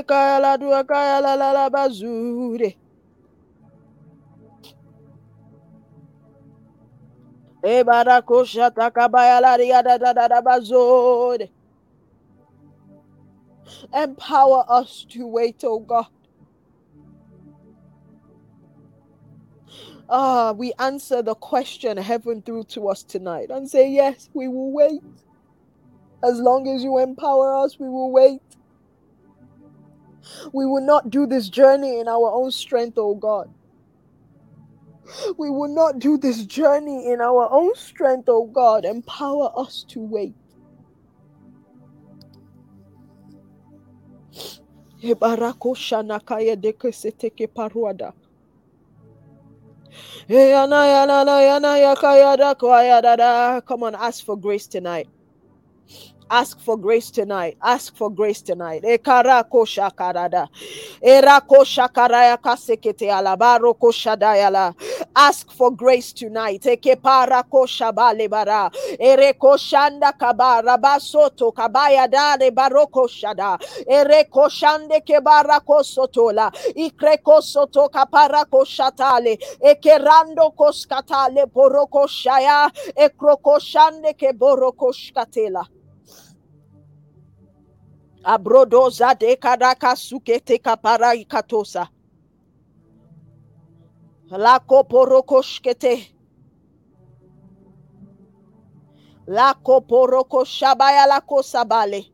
[0.07, 2.77] kaya la dua kaya la la la bazure.
[7.65, 7.85] Da
[9.99, 11.51] da da da bazure.
[13.95, 16.07] Empower us to wait, oh God.
[20.09, 24.73] Ah, we answer the question heaven threw to us tonight and say, Yes, we will
[24.73, 25.03] wait.
[26.25, 28.43] As long as you empower us, we will wait.
[30.55, 33.47] We will not do this journey in our own strength, oh God.
[35.39, 38.85] We will not do this journey in our own strength, oh God.
[38.85, 40.35] Empower us to wait.
[53.67, 55.09] Come on, ask for grace tonight.
[56.31, 57.57] Ask for grace tonight.
[57.63, 58.83] Ask for grace tonight.
[58.83, 60.49] Ekara kosha karada.
[61.03, 64.75] Era kosha karaya kasekete alabaro kosha dayala.
[65.15, 66.63] Ask for grace tonight.
[66.63, 68.71] Ekepara kosha bale bara.
[68.99, 73.59] Ere koshanda kabara basoto kabaya dare baroko shada.
[73.89, 76.51] Ere koshande kebara kosotola.
[76.77, 79.39] Ikre kosoto kapara koshatale.
[79.63, 82.71] Ekerando koskatale boroko shaya.
[82.99, 85.65] Ekrokoshande keboroko shkatela.
[88.25, 91.89] Abrodoza de karaka sukete kapara ikatosa.
[94.31, 96.15] Lako porokoshkete.
[99.27, 102.13] Lako poroko shabaya lako sabale.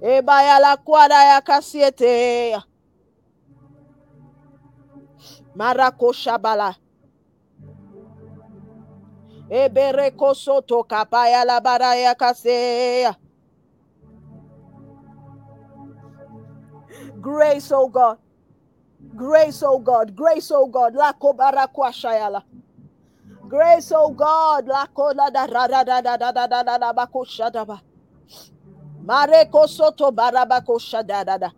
[0.00, 2.56] Ebaya la kwada ya kasiete.
[5.54, 6.76] Marako shabala.
[9.50, 13.16] Ebereko soto kapaya la baraya kaseya.
[17.20, 18.18] Grace, oh God.
[19.14, 20.14] Grace, oh God.
[20.16, 20.94] Grace, oh God.
[20.94, 22.42] La kobarakwa shayala.
[23.46, 24.68] Grace, oh God.
[24.68, 27.80] La kola da da da da da da da da da da bako shadaba.
[29.02, 31.52] Mareko soto barabako shadada.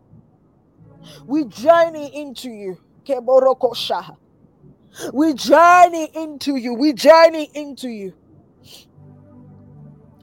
[1.27, 2.79] We journey into you.
[3.09, 4.17] Keboroko shaha.
[5.13, 6.75] We journey into you.
[6.75, 8.13] We journey into you.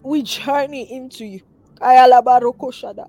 [0.03, 1.41] We journey into you.
[1.81, 3.07] Ayalabarokoshada.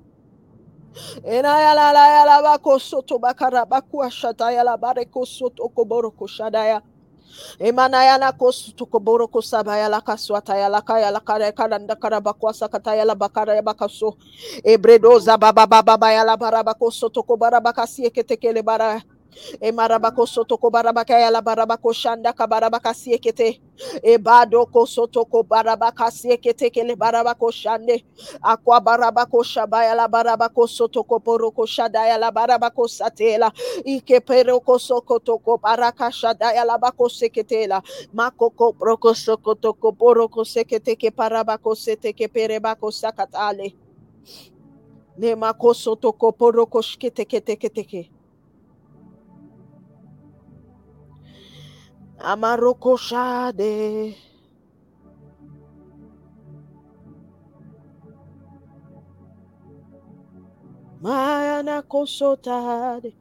[1.24, 6.80] Enayalalayalabakosoto bakarabakuashatayalabarekosoto koborokoshadaya.
[7.60, 14.14] Emanayana kosuto koboroko sabayala kaswata yala kaya la kare karanda karabakwasa katayala bakara bakaso
[14.64, 19.02] ebredoza baba baba bayala barabako soto kobara bakasi ketekele baraya
[19.60, 23.60] E marabako soto ko barabaka ya la barabako shanda ka kabarabaka siekete.
[24.86, 28.04] Soto ko barabaka siekete kele barabako shande.
[28.42, 33.52] Akwa barabako shaba ya la barabako soto ko poro ko shada ya la barabako satela.
[33.84, 37.82] Ike peroko sokotoko baraka shada yala bako seketela.
[38.14, 43.74] Makoko proko soko broko poro ko sekete ke parabako seteke perebako sakatale.
[45.18, 48.10] Nemakoso toko poroko shkete kete teke teke.
[52.20, 54.16] Amarokoshade.
[61.02, 63.14] Mayanakosotade.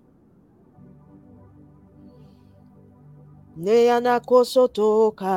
[3.57, 5.33] Neyanakosotoka.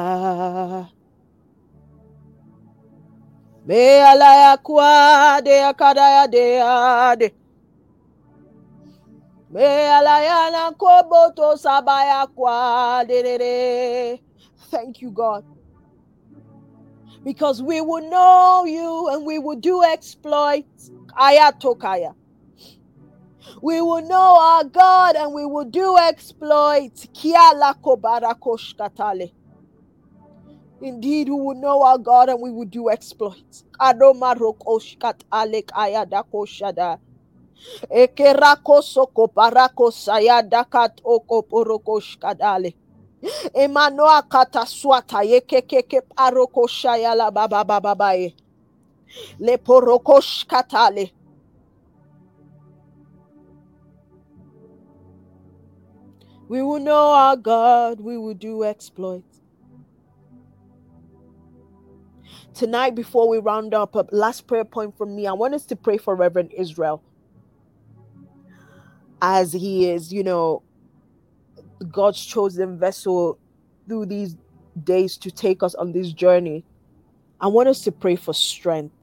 [3.66, 7.34] Mealaya kwa de akadaya de ade.
[9.51, 13.05] Me alayana koboto sabaya kwa.
[14.70, 15.44] Thank you, God.
[17.24, 20.92] Because we will know you and we will do exploits.
[21.18, 22.14] Ayatokaya.
[23.61, 27.09] We will know our God and we will do exploits.
[30.82, 33.64] Indeed, we will know our God and we will do exploits.
[39.92, 42.00] Sayadakat oko paroko
[47.32, 48.34] baba baba baye.
[50.50, 51.12] Katale.
[56.48, 59.40] We will know our God, we will do exploits.
[62.54, 65.26] Tonight, before we round up, last prayer point from me.
[65.26, 67.04] I want us to pray for Reverend Israel
[69.22, 70.62] as he is, you know,
[71.90, 73.38] God's chosen vessel
[73.88, 74.36] through these
[74.84, 76.64] days to take us on this journey.
[77.40, 78.94] I want us to pray for strength.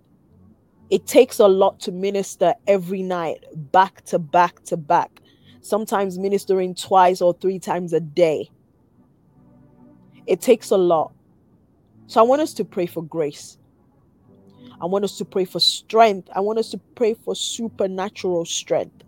[0.90, 5.22] It takes a lot to minister every night, back to back to back,
[5.62, 8.50] sometimes ministering twice or three times a day.
[10.28, 11.12] It takes a lot.
[12.08, 13.58] So I want us to pray for grace.
[14.80, 16.30] I want us to pray for strength.
[16.34, 19.04] I want us to pray for supernatural strength.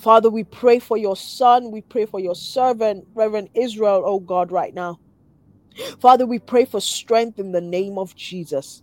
[0.00, 1.70] Father, we pray for your son.
[1.70, 5.00] We pray for your servant, Reverend Israel, oh God, right now.
[6.00, 8.82] Father, we pray for strength in the name of Jesus.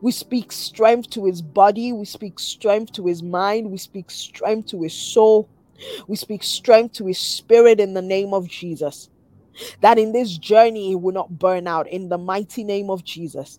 [0.00, 1.92] We speak strength to his body.
[1.92, 3.70] We speak strength to his mind.
[3.70, 5.50] We speak strength to his soul.
[6.08, 9.10] We speak strength to his spirit in the name of Jesus.
[9.80, 13.58] That in this journey, he will not burn out in the mighty name of Jesus.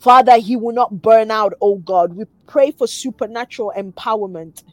[0.00, 2.14] Father, he will not burn out, oh God.
[2.14, 4.64] We pray for supernatural empowerment.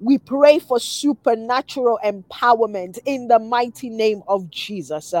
[0.00, 5.14] We pray for supernatural empowerment in the mighty name of Jesus.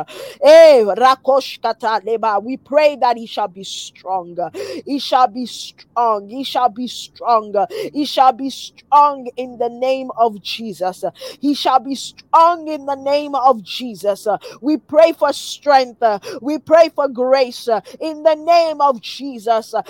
[2.44, 4.38] We pray that he shall be strong.
[4.86, 6.28] He shall be strong.
[6.28, 7.66] He shall be strong.
[7.94, 11.04] He shall be strong in the name of Jesus.
[11.40, 14.28] He shall be strong in the name of Jesus.
[14.62, 16.02] We pray for strength.
[16.42, 19.74] We pray for grace uh, in the name of Jesus.
[19.74, 19.82] Uh,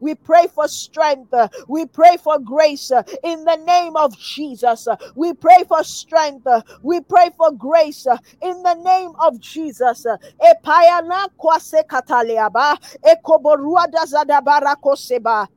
[0.00, 1.34] we pray for strength.
[1.34, 2.90] Uh, we pray for grace
[3.24, 4.88] in the name of Jesus.
[5.16, 6.46] We pray for strength.
[6.82, 8.06] We pray for grace
[8.42, 10.06] in the name of Jesus.
[10.40, 15.48] Epayana kwase kataleaba ekoborua dazada barakoseba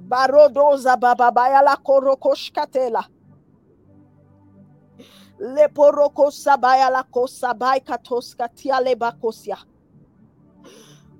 [0.00, 3.04] barodoza bababaya la korokoshkatela
[5.42, 8.48] leporoko sabaya la kosabai katoska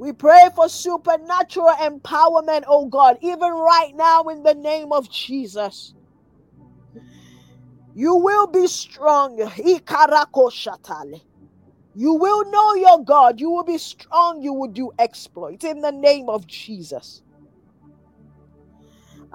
[0.03, 5.95] we pray for supernatural empowerment, oh God, even right now in the name of Jesus.
[7.95, 9.39] You will be strong.
[11.95, 13.39] You will know your God.
[13.39, 14.43] You will be strong.
[14.43, 17.23] You will do exploits in the name of Jesus.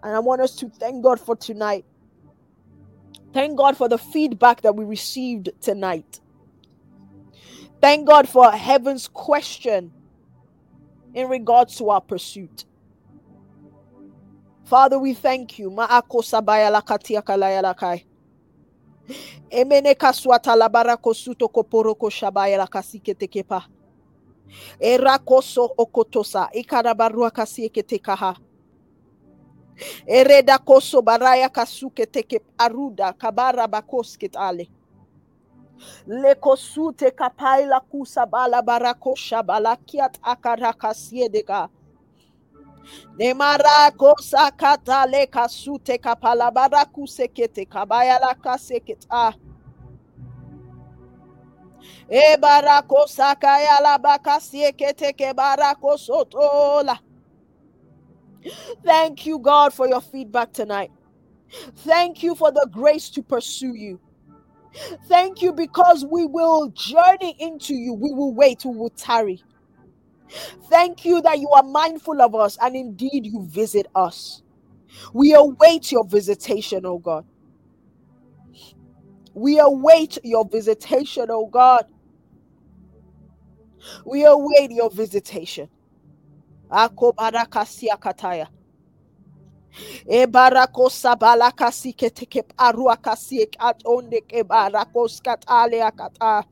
[0.03, 1.85] And I want us to thank God for tonight.
[3.33, 6.19] Thank God for the feedback that we received tonight.
[7.81, 9.93] Thank God for heaven's question
[11.13, 12.65] in regards to our pursuit.
[14.65, 15.69] Father, we thank you.
[15.69, 18.05] Maako sabaya lakatia kalaya lakai.
[19.51, 23.63] Emene kaswata labara kosuto koporoko shabaya lakasike tekepa.
[24.81, 26.49] Erakoso okotosa.
[26.53, 28.35] Ikarabarua kasieke tekaha.
[30.07, 34.67] Ereda koso baraya kasuke teke aruda kabara bakoske tale.
[36.07, 41.69] Le kosute kapaila kusa bala barako shabala kiat akaraka siedega.
[43.19, 49.34] Nemara kosa kata le kasute kapala baraku sekete kabaya la kaseketa.
[52.09, 56.97] E barako sakaya la bakasiekete ke barako sotola.
[58.85, 60.91] Thank you, God, for your feedback tonight.
[61.77, 64.01] Thank you for the grace to pursue you.
[65.07, 67.93] Thank you because we will journey into you.
[67.93, 69.43] We will wait, we will tarry.
[70.69, 74.41] Thank you that you are mindful of us and indeed you visit us.
[75.13, 77.25] We await your visitation, oh God.
[79.33, 81.85] We await your visitation, oh God.
[84.05, 85.69] We await your visitation.
[86.70, 88.47] Akobarakasia kataya.
[90.07, 96.43] Ebarako sabala kasi keteke parua kasi katonde ke barako skatale akata.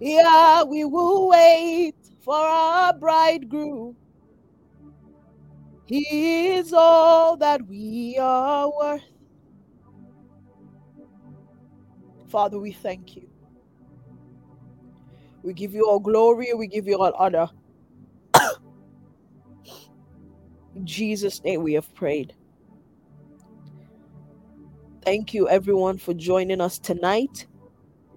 [0.00, 3.96] Yeah, we will wait for our bridegroom.
[5.86, 9.02] He is all that we are worth.
[12.28, 13.28] Father, we thank you.
[15.42, 17.48] We give you all glory, we give you all honor.
[20.82, 22.34] Jesus' name we have prayed.
[25.04, 27.46] Thank you, everyone, for joining us tonight.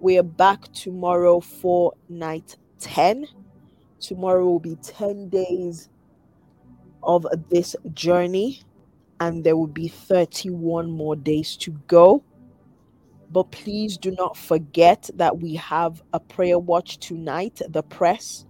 [0.00, 3.26] We are back tomorrow for night 10.
[4.00, 5.88] Tomorrow will be 10 days
[7.02, 8.62] of this journey,
[9.20, 12.24] and there will be 31 more days to go.
[13.30, 18.46] But please do not forget that we have a prayer watch tonight, the press.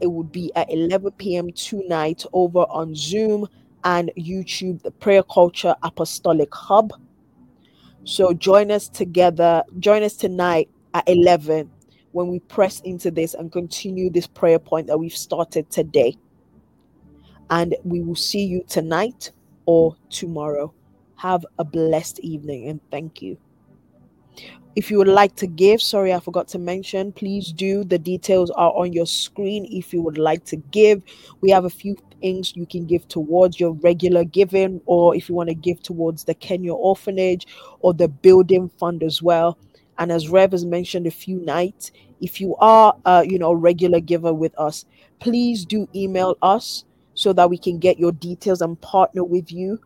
[0.00, 1.50] It would be at 11 p.m.
[1.52, 3.48] tonight over on Zoom
[3.84, 6.92] and YouTube, the Prayer Culture Apostolic Hub.
[8.04, 11.70] So join us together, join us tonight at 11
[12.12, 16.16] when we press into this and continue this prayer point that we've started today.
[17.50, 19.32] And we will see you tonight
[19.66, 20.72] or tomorrow.
[21.16, 23.36] Have a blessed evening and thank you.
[24.76, 27.82] If you would like to give, sorry, I forgot to mention, please do.
[27.82, 31.02] The details are on your screen if you would like to give.
[31.40, 35.34] We have a few things you can give towards your regular giving, or if you
[35.34, 37.46] want to give towards the Kenya orphanage
[37.80, 39.58] or the building fund as well.
[39.98, 41.90] And as Rev has mentioned a few nights,
[42.20, 44.84] if you are, uh, you know, a regular giver with us,
[45.18, 49.80] please do email us so that we can get your details and partner with you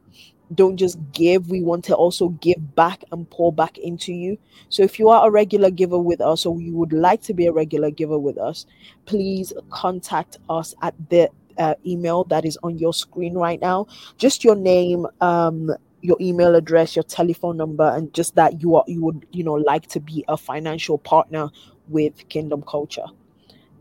[0.54, 4.38] don't just give we want to also give back and pour back into you.
[4.68, 7.46] So if you are a regular giver with us or you would like to be
[7.46, 8.66] a regular giver with us
[9.06, 13.86] please contact us at the uh, email that is on your screen right now.
[14.18, 18.84] Just your name um your email address your telephone number and just that you are
[18.88, 21.50] you would you know like to be a financial partner
[21.88, 23.06] with kingdom culture.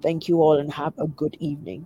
[0.01, 1.85] Thank you all and have a good evening